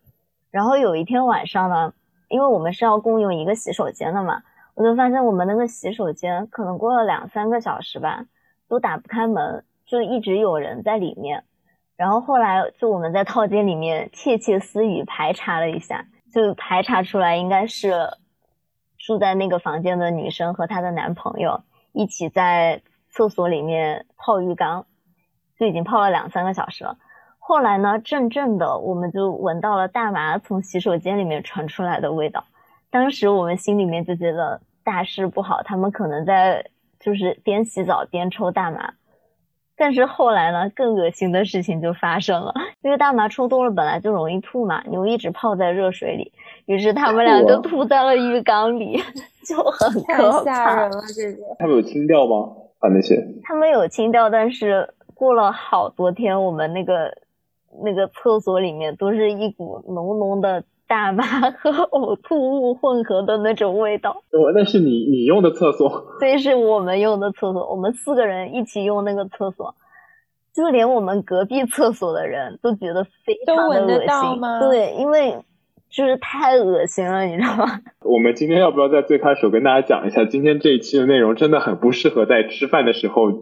[0.51, 1.93] 然后有一天晚上呢，
[2.29, 4.43] 因为我们是要共用一个洗手间的嘛，
[4.75, 8.25] 我就发现我们那个洗手间可能过了两三个小时吧，
[8.67, 11.43] 都打不开门，就一直有人在里面。
[11.95, 17.93] 然后后来就我们在套间里面窃窃私语排查了一下，就排查出来应该是
[18.97, 24.85] 住在那个房间的女生和她的男朋友一起在厕所里面泡浴缸，
[25.57, 26.97] 就已经泡了两三个小时了。
[27.47, 32.43] 后来呢，阵阵的我们就闻到了大麻从洗手间里面传出来的味道。
[32.91, 36.65] 当时我们心里面就觉得大事不好，他们可能在
[36.99, 38.95] 就是边洗澡边抽大麻。
[39.77, 46.33] 但是后来呢，更恶心的事情就发生了，因为大麻抽多了本来就容易吐嘛，你又一直泡在热水里，
[46.65, 49.01] 于是他们俩就吐在了浴缸里，
[49.47, 50.43] 就很可怕。
[50.43, 51.55] 太吓人了，这个。
[51.59, 52.51] 他们有清掉吗？
[52.81, 53.15] 把那些？
[53.43, 57.09] 他们有清掉，但是过了好多天，我们那个。
[57.83, 64.11] 那个厕所里面都是一股浓浓的大麻和呕吐物混合的那种味道。
[64.31, 66.15] 哦，那是你你用的厕所？
[66.19, 69.75] 对，是我们用的厕所，我们四个人一起用那个厕所，
[70.53, 74.69] 就连我们隔壁厕所的人都觉得非常的恶心。
[74.69, 75.37] 对，因为。
[75.89, 77.79] 就是太恶心了，你知道吗？
[78.03, 83.41] 我们今天要不要在最开始跟大家讲一下，今天这一期的内容真的很不适合在吃饭的时候听。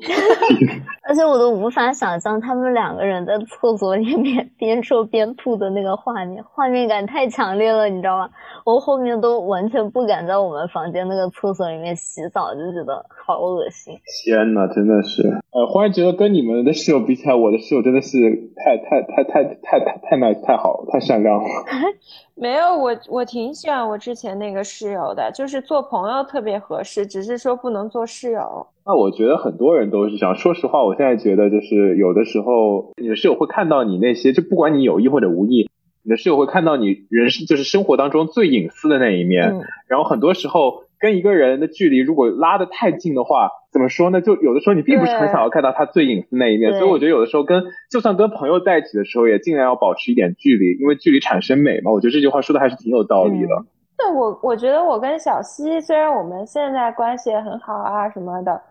[1.08, 8.30] 而且我都无法想象他们两个人在厕所里面边说边吐的那个画面，画面感太强烈了，你知道吗？
[8.66, 13.94] 我后面都完全不敢在我们房间那个厕所里面洗澡，就觉得好恶心。
[14.24, 15.22] 天呐，真的是，
[15.56, 21.46] 呃，忽然觉得跟你们的室友比起来，我的室友真的是太太太太太太太 nice 太好太善良了。
[22.36, 28.68] 没有我，我挺喜欢我之前那个室友的，就是做朋友特别合适，只是说不能做室友。
[28.86, 30.36] 那我觉得很多人都是这样。
[30.36, 35.70] 说实话，我现在觉得就是有的时候你的室友会看到你那些，就不管你有意或者无意，
[36.04, 39.54] 你的室友会看到你人生就是生活当中最隐私的那一面。
[39.54, 44.22] 嗯然后很多时候跟一个人的距离如果拉得太近的话，怎么说呢？
[44.22, 46.72] 就有的时候你并不是很想要看到他最隐私那一面。
[46.74, 51.92] 所以我觉得有的时候跟就算跟朋友在一起的时候，也尽量要保持一点距离，因为距离产生美嘛。
[51.92, 53.66] 我觉得这句话说的还是挺有道理的。
[53.98, 58.62] 对我，我觉得我跟小西虽然我们现在关系也很好啊什么的，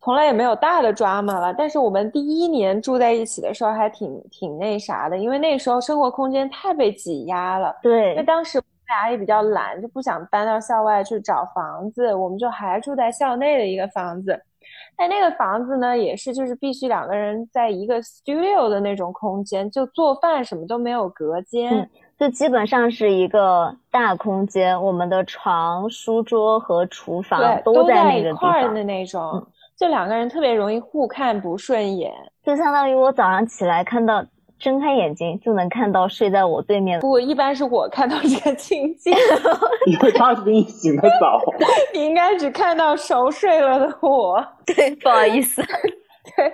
[0.00, 7.74] 从来也没有大的 drama 了，但是我们第一年住在一起的时候还挺挺那啥的，因为那时候生活空间太被挤压了。
[7.84, 14.38] 因为，当时我们俩也比较懒，就不想搬到校外去找房子，我们就还住在校内的一个房子。
[14.96, 21.74] 但那个房子呢，也是就是必须两个人在一个 studio 的那种空间，就做饭什么都没有隔间。
[21.74, 28.84] 嗯就基本上是一个大空间，我们的床、书桌和厨房对，都在那个地一块儿方的。
[28.84, 32.12] 那种，嗯就两个人特别容易互看不顺眼。
[32.44, 34.24] 就相当于我早上起来看到，
[34.64, 37.02] 睁开眼睛就能看到睡在我对面的。
[37.02, 39.12] 不过一般是我看到这个情景，
[39.86, 41.38] 因为他是比你醒得早。
[41.92, 44.42] 你应该只看到熟睡了的我。
[44.64, 45.62] 对，不好意思。
[46.34, 46.50] 对，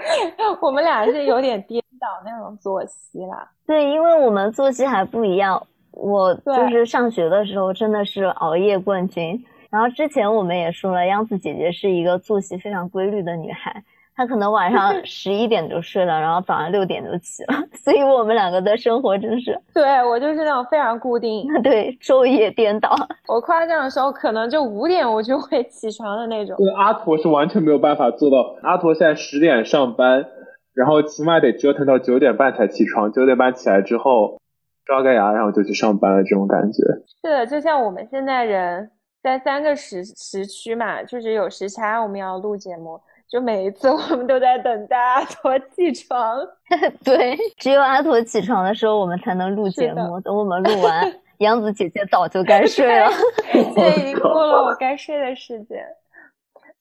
[0.61, 3.49] 我们俩是有点颠倒那种作息啦。
[3.65, 5.65] 对，因为我们作息还不一样。
[5.93, 9.45] 我就是上学的时候真的是熬夜冠军。
[9.71, 22.95] 然后之前我们也说了，央子姐姐是一个作息非常规律的女孩，她可能晚上 十一点就睡了，然后早上六点就起了， 所以我们两个的生活真是对我就是那种非常固定， 对昼夜颠倒。
[23.27, 26.57] 我夸张的时候可能就五点我就会起床的那种。
[26.57, 28.57] 对，阿驼是完全没有办法做到。
[28.63, 30.27] 阿驼现在十点上班，
[30.75, 34.39] 然后起码得折腾到九点半才起床，九点半起来之后
[34.85, 36.83] 刷个牙，然后就去上班了，这种感觉。
[37.23, 38.91] 是的，就像我们现在人
[39.23, 46.37] 在三个时时区嘛，就是有时差，我们要录节目，就每一次我们都在等待阿 驼起床。
[47.05, 50.19] 对，只有阿驼起床的时候，我们才能录节目。
[50.21, 53.09] 等我们录完，杨子姐姐早就该睡了。
[53.53, 55.87] 现在已经过了我该睡的时间。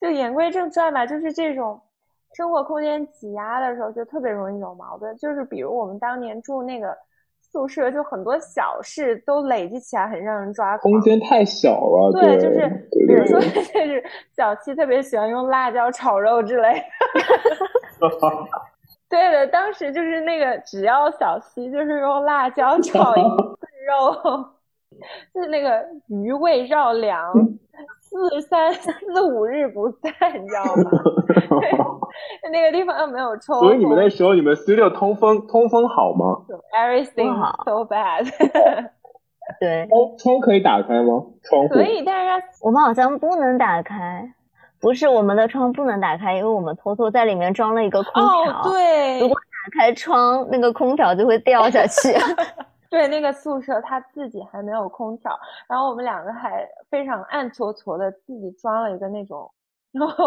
[0.02, 1.80] 就言归正传吧，就是这种
[2.34, 5.16] 生活空间挤压的时候，就特别容易有矛盾。
[5.18, 6.98] 就是比如我们当年住那个
[7.52, 10.92] 宿舍，就很多小事都累积起来，很让人抓狂。
[10.94, 12.68] 空间太小了，对，对，就是
[13.08, 14.04] 比如说，就是
[14.36, 16.84] 小七特别喜欢用辣椒炒肉之类的。
[19.10, 23.22] 对的，当时就是那个，只要小七就是用辣椒炒一
[23.60, 24.46] 次肉，
[25.34, 27.34] 就是那个余味绕梁，
[28.10, 30.92] 四三四五日不散，你知道吗？
[32.42, 36.44] 对那个地方又没有抽，所以你们那时候你们 studio 通风通风好吗
[36.76, 38.26] ？everything 不好 so bad。
[39.60, 41.24] 对， 窗窗可以打开吗？
[41.44, 44.32] 窗户可以，但是我们好像不能打开，
[44.82, 48.62] 不是我们的窗不能打开，因为我们偷偷在里面装了一个空调。
[48.62, 52.14] 哦，对，如果打开窗，那个空调就会掉下去。
[52.90, 59.50] 对，那个宿舍他自己还没有空调，然后我们两个还非常暗搓搓的自己装了一个那种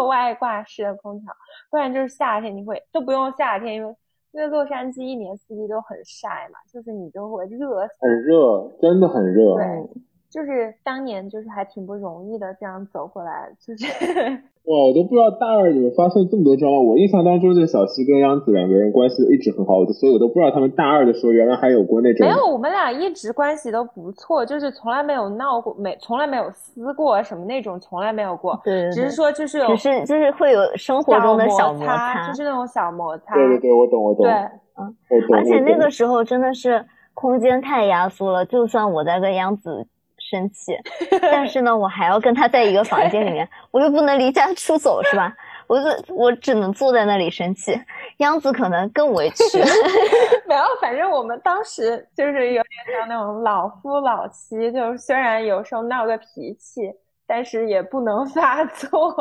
[0.07, 1.33] 外挂式的空调，
[1.69, 3.95] 不然就是夏天你会都不用夏天，因为
[4.31, 7.93] 因为洛杉矶一年四季都很晒嘛，就是你就会热死。
[7.99, 9.55] 很热，真的很热。
[9.55, 9.89] 对，
[10.29, 16.81] 就是当年就是还挺不容易的，这样走过来，就是哇，我都不知道大二你们发生这么多 drama。
[16.81, 28.57] 我印象当中，这小西跟央子两个人关系一直很好，我所以我都不知道他们大二的时候原来还有过那种没有，我们俩一直关系都不错，就是从来没有闹过，没从来没有撕过什么那种，从来没有过。
[28.63, 33.35] 对对只是说就是有只是就是会有生活中的小摩擦，就是那种小摩擦。
[33.35, 34.23] 对对对，我懂我懂。
[34.23, 35.35] 对，我懂。
[35.35, 39.87] 而且那个时候真的是空间太压缩了，就算我在跟杨子
[40.33, 40.75] 生气，
[41.21, 45.31] 但是呢，我还要跟他在一个房间里面， 我又不能离家出走，是吧？
[45.67, 47.79] 我就我只能坐在那里生气，
[48.17, 49.43] 杨子可能更委屈。
[50.47, 56.91] 没有，反正我们当时就是有点像那种老夫老妻，就是虽然有时候闹个脾气，
[57.27, 59.15] 但是也不能发作，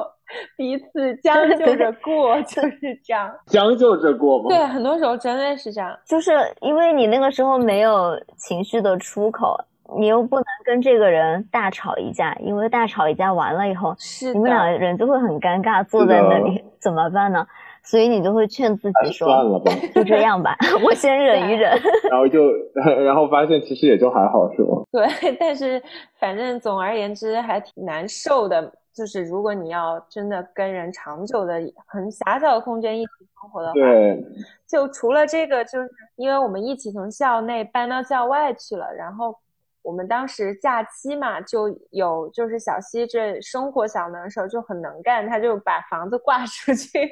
[0.56, 3.32] 彼此将就着过，就是这样。
[3.46, 4.48] 将就着过吗？
[4.48, 5.96] 对，很多时候真的是这样。
[6.04, 9.56] 就是因为你那个时候没有情绪的出口，
[9.98, 17.46] 你又不能跟这个人大吵一架，因为大吵一架完了以后，是你们两个，人就会很尴尬，坐在那里怎么办呢？
[17.84, 19.72] 所以你就会劝自己说，算了吧。
[19.92, 21.72] 就这样吧， 我先忍一忍。
[22.10, 22.40] 然后就
[23.04, 24.82] 然后发现其实也就还好，是吗？
[24.92, 25.82] 对，但是
[26.20, 28.72] 反正总而言之还挺难受的。
[28.94, 31.54] 就是如果你要真的跟人长久的
[31.86, 33.10] 很狭小的空间一起
[33.40, 34.22] 生活的话，对，
[34.68, 39.34] 就除了这个，就是因为我们一起从校内搬到校外去了，然后
[39.82, 47.10] 我们当时假期嘛，就有就是小西这生活小能手就很能干，他就把房子挂出去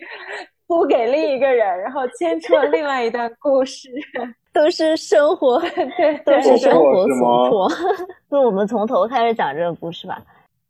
[0.66, 3.88] 租给另一个人，然后牵出了另外一段故事。
[4.52, 7.70] 都是生活，对，都是生活所迫。
[8.28, 10.20] 那我们从头开始讲这个故事吧。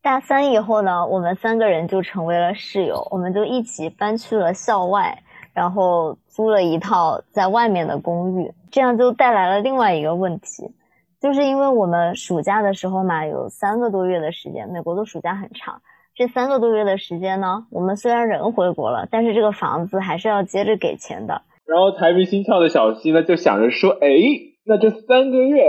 [0.02, 5.18] 大三以后呢，我们三个人就成为了室友，我们就一起搬去了校外，
[5.54, 10.70] 然后租了一套在外面的公寓，这样就带来了另外一个问题，
[11.20, 15.82] 就是因为我们暑假的时候嘛，有三个多月的时间，美国的暑假很长，
[16.14, 21.42] 这三个多月的时间呢，我们虽然人回国了，但是这个房子还是要接着给钱的。
[21.66, 24.08] 然后财迷心窍的小西呢，就想着说，哎，
[24.64, 25.62] 那这三个月，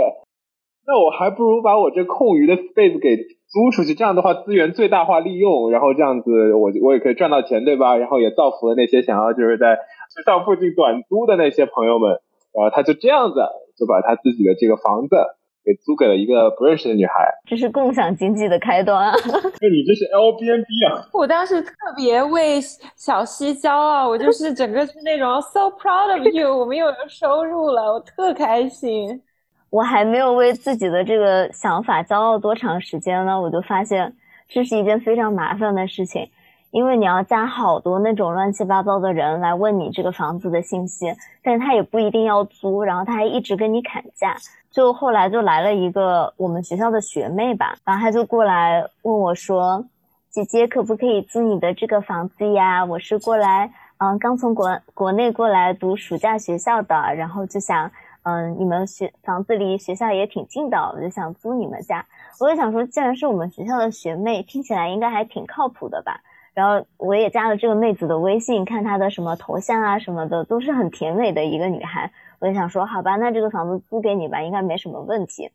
[0.86, 3.18] 那我还不如把我这空余的 space 给
[3.52, 7.98] 租出去，这样的话资源最大化利用，然后这样子我我也可以赚到钱，对吧？
[7.98, 12.20] 然后也造福了那些想要就是在学校附近短租的那些朋友们。
[12.54, 13.40] 然后他就这样子
[13.78, 15.16] 就把他自己的这个房子
[15.64, 17.12] 给租给了一个不认识的女孩。
[17.46, 19.14] 这是共享经济的开端啊！
[19.24, 21.08] 那 你这是 Airbnb 啊？
[21.12, 22.60] 我当时特别为
[22.96, 29.22] 小西骄傲，我就是整个是那种 so proud of you， 我们又有收入了，我特开心。
[29.70, 34.14] 我还没有为自己的这个想法骄傲多长时间呢，我就发现
[34.48, 36.28] 这是一件非常麻烦的事情，
[36.72, 41.14] 因为你要加好多那种乱七八糟的人来问你这个房子的信息，
[41.44, 44.34] 但是他也不一定要租，然后他还一直跟你砍价。
[44.70, 49.84] 就后来就来了一个我们学校的学妹吧，然后她就过来问我说
[50.32, 52.84] ：“姐姐可不可以租你的这个房子呀？
[52.84, 57.90] 我是过来，嗯，刚从国国内过来读暑假学校的，然后就想。”
[58.24, 62.06] 嗯，你们学房子离学校也挺近的，我就想租你们家。
[62.38, 66.20] 我就想说，既然是我们学校的学妹，听起来应该还挺靠谱的吧。
[66.54, 72.12] 然后我也加了这个妹子的微信，看她的什么头像啊什么的，都是很甜美的一个女孩。
[72.38, 75.50] 我就想说，好吧，那这个房子租给你吧，应该没什么问题。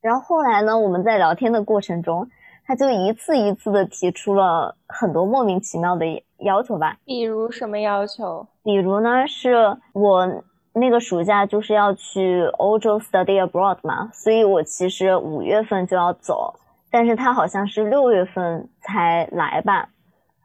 [0.00, 2.28] 然后后来呢，我们在聊天的过程中，
[2.66, 6.04] 她就一次一次的提出了很多莫名其妙的
[6.38, 6.98] 要求吧。
[7.04, 8.46] 比如什么要求？
[8.62, 10.42] 比如呢，是我。
[10.74, 16.54] 那个暑假就是要去欧洲 study abroad 嘛，所以我其实五月份就要走，
[16.90, 19.90] 但是他好像是六月份才来吧，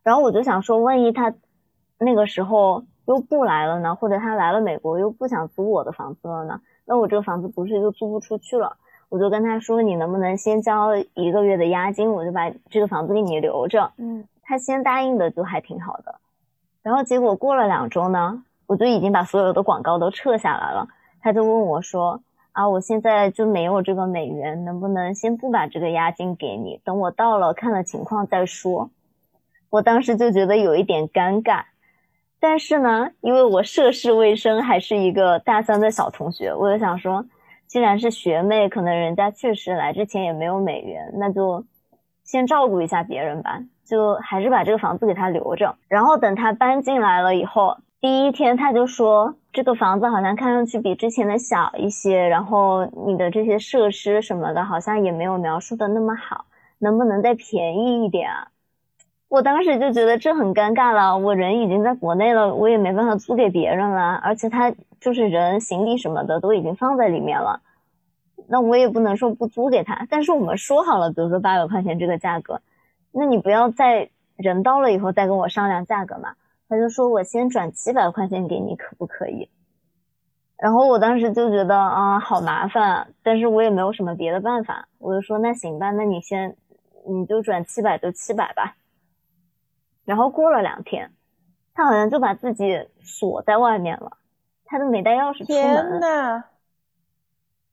[0.03, 1.33] 然后我就想说，万一他
[1.97, 8.77] 那个时候又不来了呢，或者他来了美国又不想租我的房子了呢，那我这个房子不是就租不出去了？
[9.09, 13.91] 我就跟他说，你能不能先交一个月的押金，我就把这个房子给你留着。
[13.97, 16.15] 嗯，他先答应的就还挺好的，
[16.81, 18.43] 然后结果过了两周呢。
[18.65, 20.87] 我就已经把所有的广告都撤下来了，
[21.21, 22.21] 他就问我说
[22.53, 28.89] ：“啊，我现在就没有这个美元，能不能先不把这个押金给你，等我到了看了情况再说？”
[29.69, 31.63] 我当时就觉得有一点尴尬，
[32.39, 37.25] 但是呢，因为我涉世未深，还是一个大三的小同学，我就想说，
[37.65, 41.65] 既然是学妹，可能人家确实来之前也没有美元，那就
[42.23, 47.77] 先照顾一下别人吧，就还是把这个房子给他留着，然后等他搬进来了以后。
[47.99, 56.45] 第一天他就说这个房子好像看上去比之前的小一些，然后你的这些设施什么的好像也没有描述的那么好，
[56.79, 58.47] 能不能再便宜一点啊？
[59.29, 67.61] 我当时就觉得这很尴尬了，我人已经在国内了，我也没办法租给别人了，而且他就是人行李什么的都已经放在里面了，
[68.47, 72.61] 那我也不能说不租给他，但是我们说好了，比如说八百块钱这个价格，
[73.11, 76.33] 那你不要在人到了以后再跟我商量价格嘛。
[76.69, 79.49] 他就说：“我先转七百块钱给你，可不可以？”
[80.57, 86.55] 然后我当时就觉得啊，好麻烦，但是我也没有什么别的办法，我就说：“那行吧，那你先，
[87.05, 88.75] 你就转七百就七百吧。”
[90.05, 91.11] 然后过了两天，
[91.73, 94.17] 他好像就把自己锁在外面了，
[94.65, 95.99] 他都没带钥匙出门。
[95.99, 96.43] 天呐！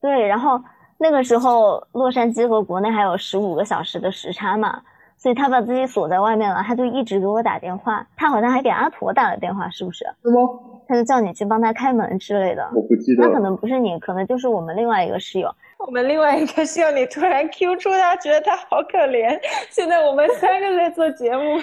[0.01, 0.63] 对，然后
[0.99, 4.83] 那个时候洛杉矶和国内还有十五个小时的时差嘛。
[5.21, 10.03] 所以他把自己锁在外面了，他就一直给我打电话，他好像还给阿驼打了电话，是不是？
[10.23, 10.41] 是吗？
[10.89, 12.67] 他就叫你去帮他开门之类的。
[12.75, 13.23] 我不记得。
[13.23, 15.55] 那可能不是你，可能就是我们另外一个室友。
[15.77, 19.39] 我们另外一个室友，你突然 Q 出他，觉得他好可怜。
[19.69, 21.59] 现在我们三个在做节目，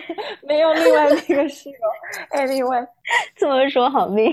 [0.47, 1.76] 没有另外那个室友。
[2.30, 2.88] 哎，另外，
[3.36, 4.32] 这么说好命。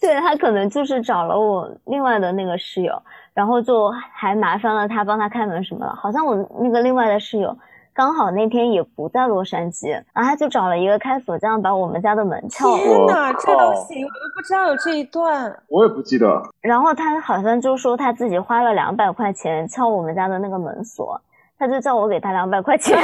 [0.00, 3.02] 对他可能就是找了我另外的那个室友，
[3.34, 5.92] 然后就还麻烦了他帮他开门什么的。
[5.96, 7.58] 好像我那个另外的室友。
[7.98, 12.78] 刚好那天也不在洛杉矶，然后他就找了一个开锁匠把我们家的门撬了。
[12.78, 15.60] 天哪，这都行，我都不知道有这一段。
[15.68, 16.40] 我也不记得。
[16.60, 21.20] 然后他好像就说他自己花了两百块钱撬我们家的那个门锁，
[21.58, 22.96] 他就叫我给他两百块钱。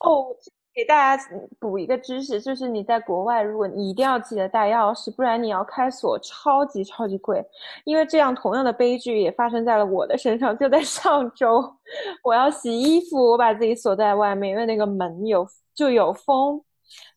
[0.00, 0.24] 哦。
[0.78, 1.24] 给大家
[1.58, 7.44] 补一个知识，就是你在国外，如果你一定要记得带钥匙，不然你要开锁，超级超级贵。
[7.82, 10.56] 因为这样同样的悲剧也发生在了我的身上。
[10.56, 11.60] 就在上周，
[12.22, 16.62] 我要洗衣服，我把自己锁在外面，因为那个门有就有风，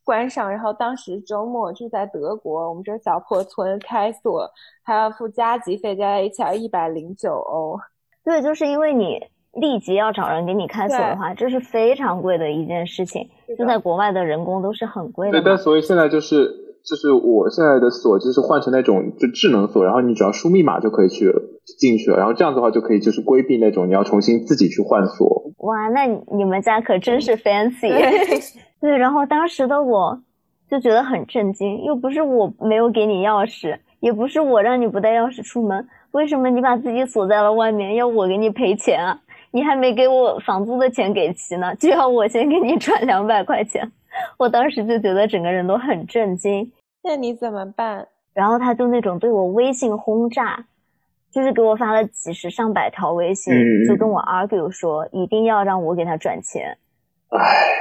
[0.03, 0.49] 关上。
[0.49, 4.49] 然后当时周末就在德国，我们这小破村开锁
[4.81, 7.79] 还要付加急费，加在一起要一百零九欧。
[8.23, 9.19] 对，就是因为你
[9.53, 13.29] 立即要找人给你开锁的话，这是非常贵的一件事情。
[13.57, 15.39] 就在国外的人工都是很贵的。
[15.39, 16.59] 对，但所以现在就是。
[16.83, 21.31] 就是我现在的锁，就是换成那种就智能锁，然后你只要输密码就可以去
[21.77, 25.43] 进去了，然后这样的话就可以就是规避那种你要重新自己去换锁。
[25.59, 27.87] 哇，那你们家可真是 fancy。
[28.81, 30.23] 对，然后当时的我
[30.71, 39.19] 就觉得很震惊，又不是我没有给你钥匙，也不是我让你不带钥匙出门，为什么你把自己锁在了外面，要我给你赔钱啊？
[39.51, 43.91] 你还没给我房租的钱给齐呢，就要我先给你转两百块钱。
[44.37, 46.71] 我当时就觉得整个人都很震惊，
[47.03, 48.07] 那你怎么办？
[48.33, 50.65] 然后他就那种对我微信轰炸，
[51.31, 53.53] 就是给我发了几十上百条微信，
[53.87, 56.77] 就跟我 argue 说一定要让我给他转钱。
[57.29, 57.39] 唉，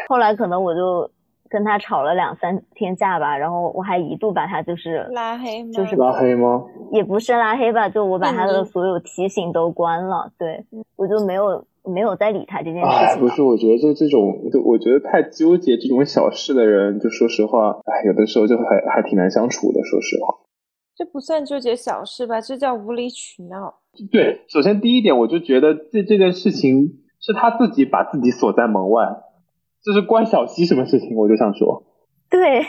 [0.09, 1.11] 后来可能我就
[1.51, 5.70] 跟他吵了两三天架吧，然后我还一度把他就是拉黑吗？
[5.74, 6.64] 就是拉黑吗？
[6.92, 10.64] 也不是拉黑吧，就我把他的所有提醒都关了，对
[10.96, 11.66] 我就没有。
[11.82, 13.20] 没有再理他这件事情。
[13.20, 19.80] 不是，我觉得就这种，就我觉得太纠结这种小事的人，就说实话，哎，有的时候就还还挺难相处的。
[19.82, 20.44] 说实话，
[20.94, 22.38] 这不算纠结小事吧？
[22.38, 23.76] 这叫无理取闹。
[24.12, 29.03] 对，首先第一点，我就觉得这这件事情是他自己把自己锁在门外，
[29.83, 31.16] 这是关小西什么事情？
[31.16, 31.85] 我就想说，
[32.28, 32.66] 对。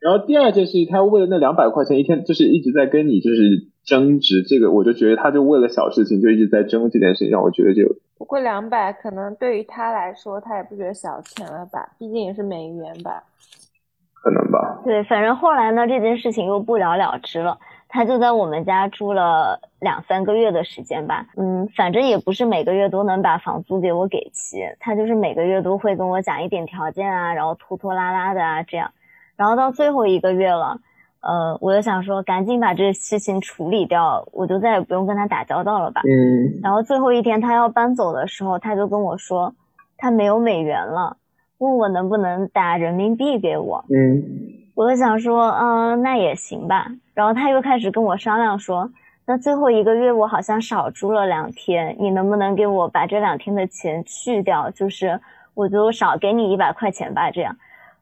[0.00, 7.84] 然后第二件事情，他为了那两百块钱一天，就是一直在跟你就是争执这个，我就觉得他就为了小事情就一直在争这件事情，让我觉得就
[8.18, 13.22] 不过两百可能对于他来说，他也不觉得小钱了吧，毕竟也是美元吧，
[14.22, 14.80] 可能吧。
[14.84, 17.56] 对，反正后来呢，这件事情又不了了之了，
[17.94, 28.92] 他就在我们家住了两三个月的时间吧，嗯，反正也不是每个月都能把房租给我给齐，他就是每个月都会跟我讲一点条件啊，然后拖拖拉拉的啊这样。
[29.36, 30.78] 然后到最后一个月了，
[31.20, 36.00] 呃，我就想说赶紧把这事情处理掉，我就再也不用跟他打交道了吧。
[36.04, 36.60] 嗯。
[36.62, 39.54] 然后最后一天他要搬走的时候，他就跟我说
[39.98, 41.18] 他没有美元了，
[41.58, 43.84] 问我能不能打人民币给我。
[43.90, 44.61] 嗯。
[44.74, 46.86] 我就想说，嗯，那也行吧。
[47.14, 48.90] 然后他又开始跟我商量说，
[49.26, 54.70] 那最后一个月我好像少住了两天，你能不能给我把这两天的钱去掉？
[54.70, 55.20] 就是
[55.54, 57.54] 我就少给你一百块钱吧，这样。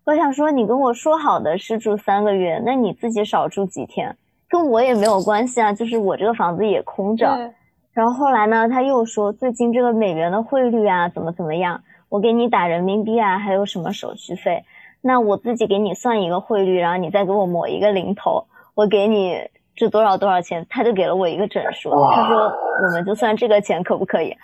[0.05, 4.17] 我想说，你跟我说好的是住三个月，那你自己少住几天，
[4.49, 5.73] 跟我也没有关系啊。
[5.73, 7.53] 就是我这个房子也空着。
[7.93, 14.65] 然后后来呢，他又说最近这个美元的汇率啊，怎么怎么样，我给你打人民币啊，还有什么手续费？
[15.03, 19.37] 那我自己给你算一个汇率，然后你再给我抹一个零头，我给你
[19.75, 21.91] 这多少多少钱，他就给了我一个整数。
[21.91, 24.35] 他说我们就算这个钱可不可以？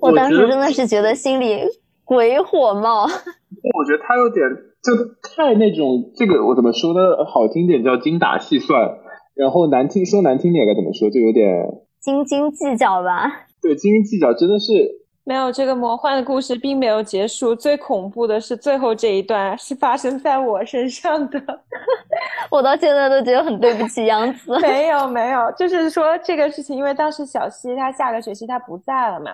[0.00, 1.64] 我当时真的是觉得心里
[2.04, 3.02] 鬼火冒。
[3.04, 4.44] 我觉得他有点。
[4.80, 4.96] 就
[5.36, 7.22] 太那种，这个我怎么说呢？
[7.26, 8.96] 好听点叫精打细算，
[9.34, 11.10] 然后难听说难听点该怎么说？
[11.10, 11.68] 就有点
[12.00, 13.44] 斤斤计较吧。
[13.60, 14.72] 对，斤斤计较真的是
[15.30, 17.54] 没有这个魔幻的故事并没有结束。
[17.54, 21.40] 最恐怖的是最后这一段是发生在我身上的，
[22.50, 24.58] 我到现在都觉得很对不起杨子。
[24.58, 29.30] 没有没有，就是说这个事情，因为当时小西她下个学期她不在了嘛，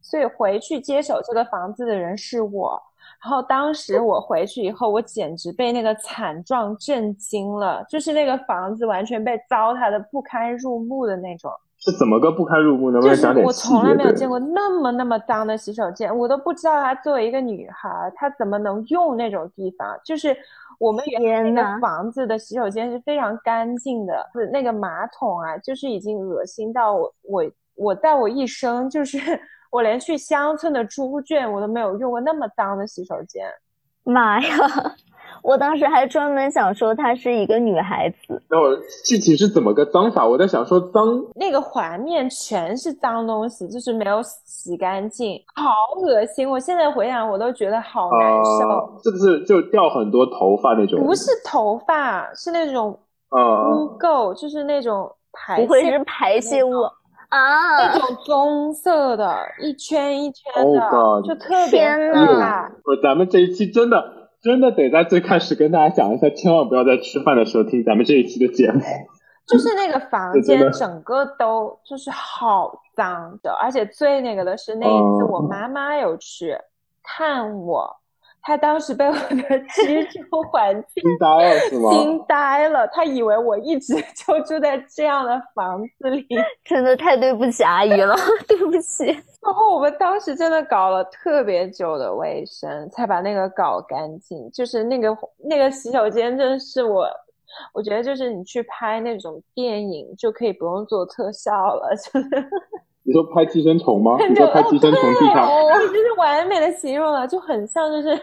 [0.00, 2.80] 所以回去接手这个房子的人是我。
[3.20, 11.50] 然后当时我回去以后，我简直被那个惨状震惊了，就是那个房子完全被糟蹋的不堪入目的那种。
[11.80, 13.00] 是怎么个不堪入目呢？
[13.00, 19.98] 就是我从来没有见过那么那么脏的洗手间，我都不知道她作为一个女孩，她怎么能用那种地方。
[20.04, 20.36] 就是
[20.78, 24.14] 我们原来那个房子的洗手间是非常干净的，
[24.52, 29.18] 那个马桶啊，就是已经恶心到我我我在我一生就是。
[29.70, 33.46] 我连去乡村的猪圈，我都没有用过那么脏的洗手间。
[34.02, 34.56] 妈呀！
[35.42, 38.42] 我当时还专门想说她是一个女孩子。
[38.48, 40.26] 那我具体是怎么个脏法？
[40.26, 45.70] 我在想说脏，那个环面全是脏东西，就是没有洗干净，好
[46.00, 46.48] 恶心！
[46.48, 49.00] 我现在回想，我都觉得好难受。
[49.02, 51.04] 是不是就掉很多头发那种？
[51.04, 52.98] 不是头发，是那种
[53.30, 56.70] 污垢，就是那种排，不会是排泄物。
[57.30, 62.68] 啊，那种棕色的，一圈一圈的，就特别可怕。
[62.82, 68.80] 不，咱们这一期真的真的得在最开始跟大家讲一下，千万不要在吃饭的时候听咱们这一期的节目。
[69.46, 76.56] 就是那个房间整个都就是好脏的，而且最那个的是那一次我妈妈有去
[77.02, 77.99] 看我，
[78.42, 81.90] 他当时被我的 居住环境惊呆了是吗？
[81.90, 86.26] 惊呆了，他以为我一直就住在这样的房子里，
[86.64, 88.16] 真的太对不起阿姨了，
[88.48, 89.04] 对不起。
[89.42, 94.50] 然后我们当时真的搞了特别久的卫生，才把那个搞干净。
[94.50, 97.06] 就是那个那个洗手间，真的是我，
[97.72, 102.28] 我觉得就是你去拍那种电影就可以不用做特效了，就是。
[103.10, 104.16] 你说拍寄生虫吗？
[104.28, 105.42] 你说拍寄生虫剧场？
[105.50, 108.16] 哦，就是完美的形容了，就很像就是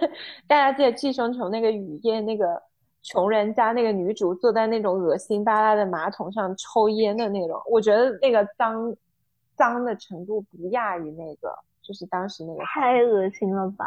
[0.48, 2.46] 大家记得寄生虫那个雨夜，那个
[3.04, 7.62] 穷人家那个女主坐在那种恶心巴拉的马桶上抽烟的那种。
[7.70, 8.96] 我觉得那个脏
[9.58, 13.86] 脏的程度不亚于那个，就是当时那个太恶心了吧！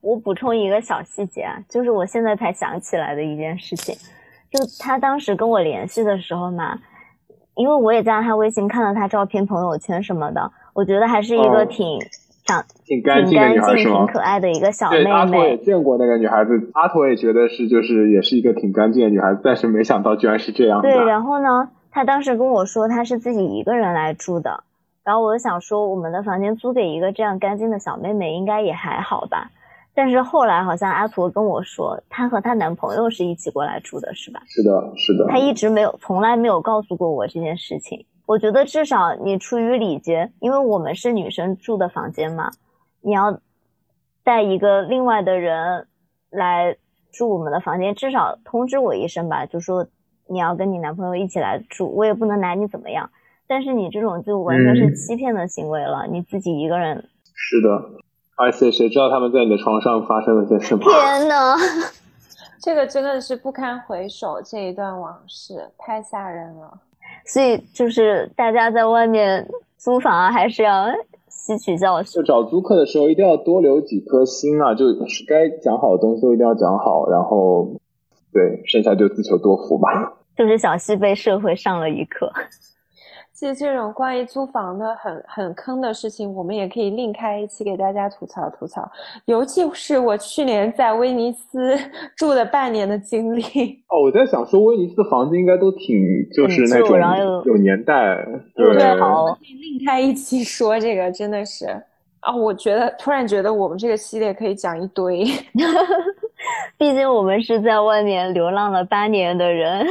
[0.00, 3.92] 我补充一个小细节啊，就是我现在才想起来的一件事情，
[4.52, 6.78] 就他当时跟我联系的时候嘛。
[7.58, 11.98] 因为我也加了他微信，看了他照片、朋友圈什么的，我觉得还是一个挺
[12.46, 13.36] 长、挺干净、
[13.76, 15.10] 挺可爱的一个小妹妹。
[15.10, 20.80] 阿托也见过那个女孩子，阿托也觉得是，就是也是一个挺干净的女孩子，但是没想到居然是这样。
[20.82, 24.62] 对，然后呢，他当时跟我说他是自己一个人来住的，
[25.02, 29.50] 然后我就想说，我们的房间租给一个这样干净的小妹妹，应该也还好吧。
[29.98, 34.40] 但是后来好像阿图跟我说，她和她男朋友是一起过来住的，是吧？
[34.46, 35.26] 是的，是的。
[35.28, 38.06] 她一直没有，从来没有告诉过我这件事情。
[38.24, 42.48] 我觉得至少你出于礼节，因为我们是女生住的房间嘛，
[43.00, 43.40] 你要
[44.22, 45.88] 带一个另外的人
[46.30, 46.76] 来
[47.10, 49.88] 住我们的房间，至少通知我一声吧，就说
[50.28, 53.10] 你要跟你男朋友一起来住，我也不能拿你怎么样。
[53.48, 57.08] 但是你这种就完全是欺骗的行为了，你自己一个人。
[57.34, 57.98] 是的。
[58.38, 60.84] 而且谁知道他们在你的床上发生了些什么？
[60.84, 61.56] 天哪，
[62.62, 66.72] 这个真的是不堪回首，这一段往事太吓人了。
[67.26, 70.86] 所以就是大家在外面租房啊，还是要
[71.28, 72.12] 吸取教训。
[72.12, 74.74] 就找租客的时候，一定要多留几颗心啊！
[74.74, 74.94] 就是
[75.26, 77.68] 该讲好的东西都一定要讲好，然后
[78.32, 79.88] 对，剩下就自求多福吧。
[80.36, 82.32] 就是小西被社会上了一课。
[83.38, 88.90] 其实这种关于租房的很很坑的事情，我们也可以另开一期给大家吐槽吐槽。
[89.26, 91.78] 尤其是我去年在威尼斯
[92.18, 93.42] 住了半年的经历。
[93.90, 95.96] 哦，我在想说，威尼斯房子应该都挺
[96.34, 96.98] 就是那种
[97.44, 98.26] 有年代，
[98.56, 101.66] 对，好，另开一期说这个真的是
[102.18, 105.24] 啊，我觉得突然觉得我们这个系列可以讲一堆，
[106.76, 109.86] 毕竟我们是在外面流浪了八年的人。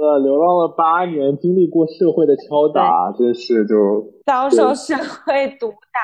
[0.00, 6.00] 呃，流浪了八年，经历过社会的敲打，真是就遭受社会毒打。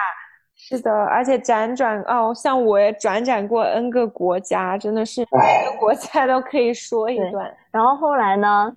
[0.54, 7.50] 是的，而且辗转哦，像我也转转过 N 个国家，真的是每个国家都可以说一段。
[7.70, 8.70] 然后后来呢，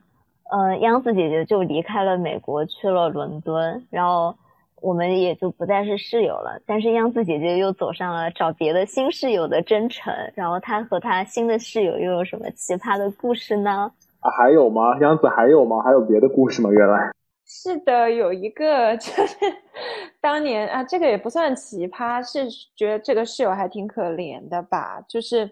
[0.51, 4.33] 呃，央子姐姐就离开了美国，去了伦敦，然后
[4.81, 6.61] 我们也就不再是室友了。
[6.65, 13.91] 但是央子姐姐又走上了找别的新室友的征程，然后她和她新的室友又有什么奇葩的故事呢？
[14.21, 14.97] 啊，还有吗？
[14.99, 15.81] 杨子还有吗？
[15.81, 16.69] 还有别的故事吗？
[16.69, 17.11] 原来
[17.45, 19.37] 是的，有一个就是
[20.21, 25.01] 当年啊，这个也不算奇葩，是觉得这个室友还挺可怜的吧。
[25.07, 25.49] 就是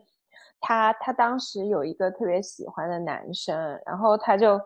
[0.59, 4.59] 他，他当时有一个特别喜欢的男生，然后他就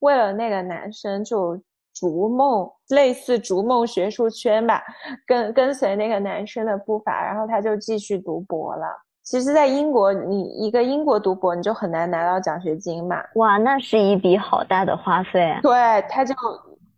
[0.00, 1.56] 为了那个男生就
[1.94, 4.82] 逐梦，类似逐梦学术圈吧，
[5.26, 9.03] 跟跟随那个男生的步伐，然后他就继续读博了。
[9.24, 13.16] 其实，在英国，你一个英国读博，你就很难拿到奖学金嘛。
[13.36, 15.58] 哇，那是一笔好大的花费。
[15.62, 15.72] 对，
[16.10, 16.34] 他就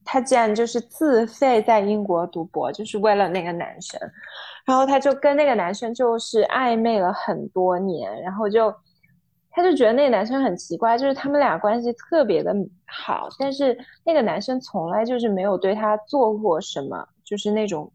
[0.04, 4.00] 他竟然就是自费在英国读博，就是为了那个男生。
[4.64, 8.74] 然后他就跟那个男生就是暧昧了很多年，然后就
[9.52, 12.52] 他就觉得那个男生很奇怪，就是他们俩关系特别的
[12.86, 17.88] 好，但是那个男生从来就是没有对他做过什么，就是那种。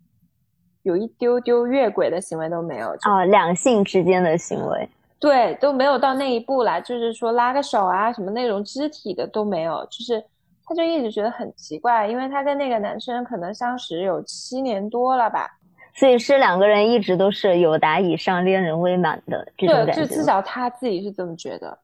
[0.84, 6.80] 有一丢丢越轨的行为都没有啊，两性之间的行为，对，都没有到那一步啦。
[6.80, 9.86] 就是说拉个手啊，什么那种肢体的都没有。
[9.92, 10.24] 就是
[10.66, 15.48] 他就一直觉得很奇怪，因为他跟那个男生可能相识有七年多了吧，
[15.94, 19.94] 所以是两个人一直都是有达以上恋人未满的这种感觉。
[19.94, 21.78] 对，就至少他自己是这么觉得。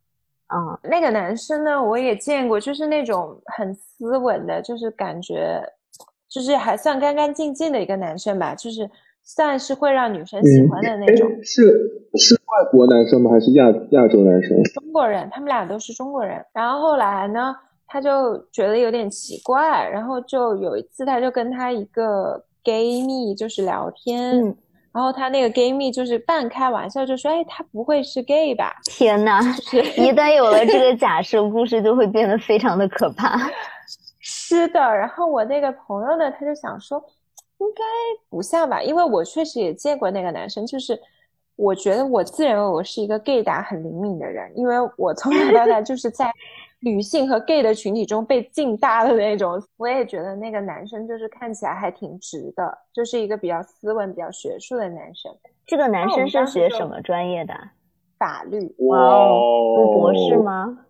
[0.53, 5.61] 嗯，那个男生呢，我也见过，就是那种很斯文的，就是感觉。
[6.29, 8.89] 就是还算干干净净的一个男生吧，就是
[9.23, 11.29] 算是会让女生喜欢的那种。
[11.43, 11.61] 是
[12.17, 13.31] 是外国男生吗？
[13.31, 14.61] 还是亚亚洲男生？
[14.73, 16.43] 中国人，他们俩都是中国人。
[16.53, 17.55] 然后后来呢，
[17.87, 24.41] 他就觉得有点奇怪，然后就有一次，他就跟他一个 gay 蜜就是聊天，
[24.93, 29.39] 然后他那个 gay 蜜就是半开玩笑就说：“哎，他不会是 gay 吧？”天哪！
[29.95, 33.37] 一旦有了这个假设，故事就会变得非常的可怕。
[34.47, 37.03] 是的，然后我那个朋友呢，他就想说，
[37.57, 37.83] 应该
[38.29, 40.97] 不像吧，因为我确实也见过那个男生，就是
[41.55, 46.31] 我觉得我自认为我是一个 gay 打很灵敏的人，因为我从小到大就是在
[46.79, 49.61] 女性和 gay 的群体中被浸大的那种。
[49.77, 55.35] 我也觉得那个男生就是看起来还挺直的，就是一个比较斯文、比较学术的男生。
[55.65, 57.53] 这个男生是学什么专业的？
[58.17, 58.73] 法律。
[58.87, 60.85] 哇哦，读博士吗？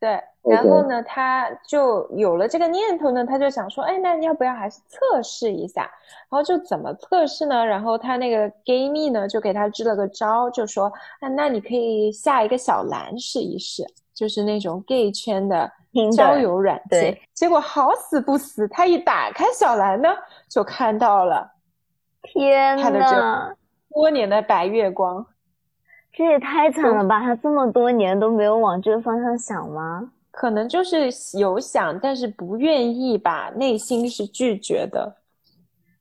[0.00, 0.20] 对。
[0.42, 5.82] 然后呢，他就有了这个念头呢，他就想说，哎，那要不要还是测试一下？
[5.82, 7.66] 然后就怎么测试呢？
[7.66, 10.86] 然后他那个 gay 蜜呢，就给他支了个招，就说，
[11.20, 13.84] 啊，那你可以下一个小蓝试一试，
[14.14, 15.70] 就是那种 gay 圈的
[16.16, 17.18] 交友软件。
[17.34, 20.08] 结果好死不死，他一打开小蓝呢，
[20.48, 21.50] 就看到了，
[22.22, 23.56] 天呐，他的这
[23.90, 25.26] 多年的白月光，
[26.12, 27.20] 这也太惨了吧！
[27.20, 30.12] 他这么多年都没有往这个方向想吗？
[30.38, 35.16] 可能就是有想，但是不愿意吧，内心是拒绝的。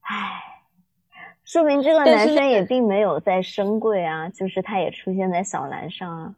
[0.02, 0.40] 唉，
[1.44, 6.36] 说明这个男生也并没有在深柜啊，就是他也出现在小蓝上啊。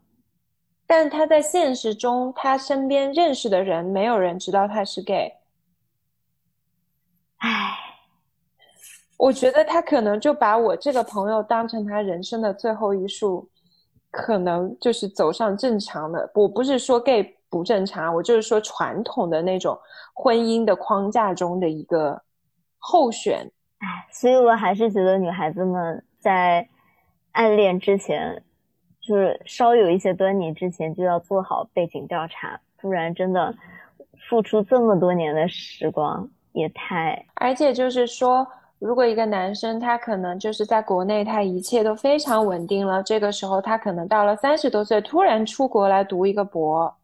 [0.86, 5.34] 但他在现实中，他身边认识的人，没有人知道他是 gay。
[7.36, 7.76] 唉，
[9.18, 13.46] 我觉得他可能就把我这个朋友当成他人生的最后一束，
[14.10, 16.30] 可能就是走上正常的。
[16.34, 17.36] 我不是说 gay。
[17.50, 19.76] 不正常，我就是说传统的那种
[20.14, 22.22] 婚姻的框架中的一个
[22.78, 23.50] 候选。
[23.78, 26.68] 哎，所以我还是觉得女孩子们在
[27.32, 28.42] 暗恋之前，
[29.00, 33.54] 就是稍有一些端倪之前，就要做好背景调查，不然真的
[34.28, 37.26] 付出这么多年的时光也太……
[37.34, 38.46] 而且就是说，
[38.78, 46.94] 如果一个男生他可能就是在国内他一切都非常稳定了，这个时候他可能到了三十多岁突然出国来读一个博。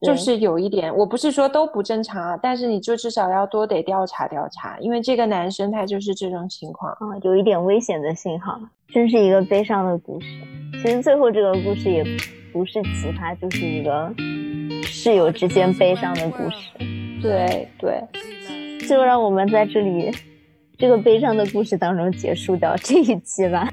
[0.00, 10.26] 就是有一点，我不是说都不正常啊，但是你就至少要多得调查调查，因为这个男生他就是这种情况啊，有一点危险的信号，真是一个悲伤的故事。
[10.82, 12.04] 其实最后这个故事也
[12.52, 14.14] 不是奇葩，就是一个
[14.84, 16.70] 室友之间悲伤的故事。
[17.20, 18.00] 对对，
[18.86, 20.12] 就让我们在这里
[20.78, 23.68] 这个悲伤的故事当中结束掉这一期吧。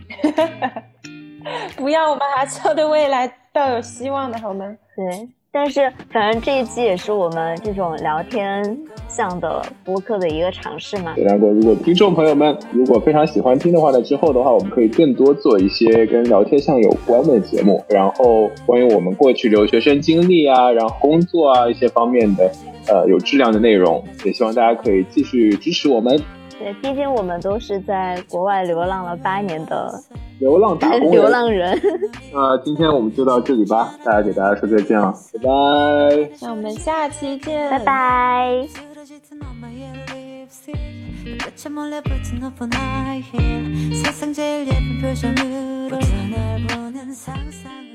[1.78, 4.76] 不要，我们还是要对未来抱有希望的好吗？
[4.96, 5.30] 对。
[5.58, 8.78] 但是，反正这一期也是我们这种聊天
[9.08, 11.14] 向的播客的一个尝试嘛。
[11.16, 22.52] 梁哥，如果听众朋友们如果非常喜欢听的话呢，之后的话我们可以更多做一些跟聊天向有关的节目，然后关于我们过去留学生经历啊，然后工作啊一些方面的，
[22.90, 26.22] 呃，有质量的内容，也希望大家可以继续支持我们。
[26.60, 29.94] 对，毕竟我们都是在国外流浪了八年的
[30.40, 31.80] 流浪打工 流浪人。
[32.34, 35.50] 那今天我们就到这里吧，大家给大家说再见了，拜拜。
[36.42, 38.68] 那我们下期见，拜拜。
[47.12, 47.95] 세상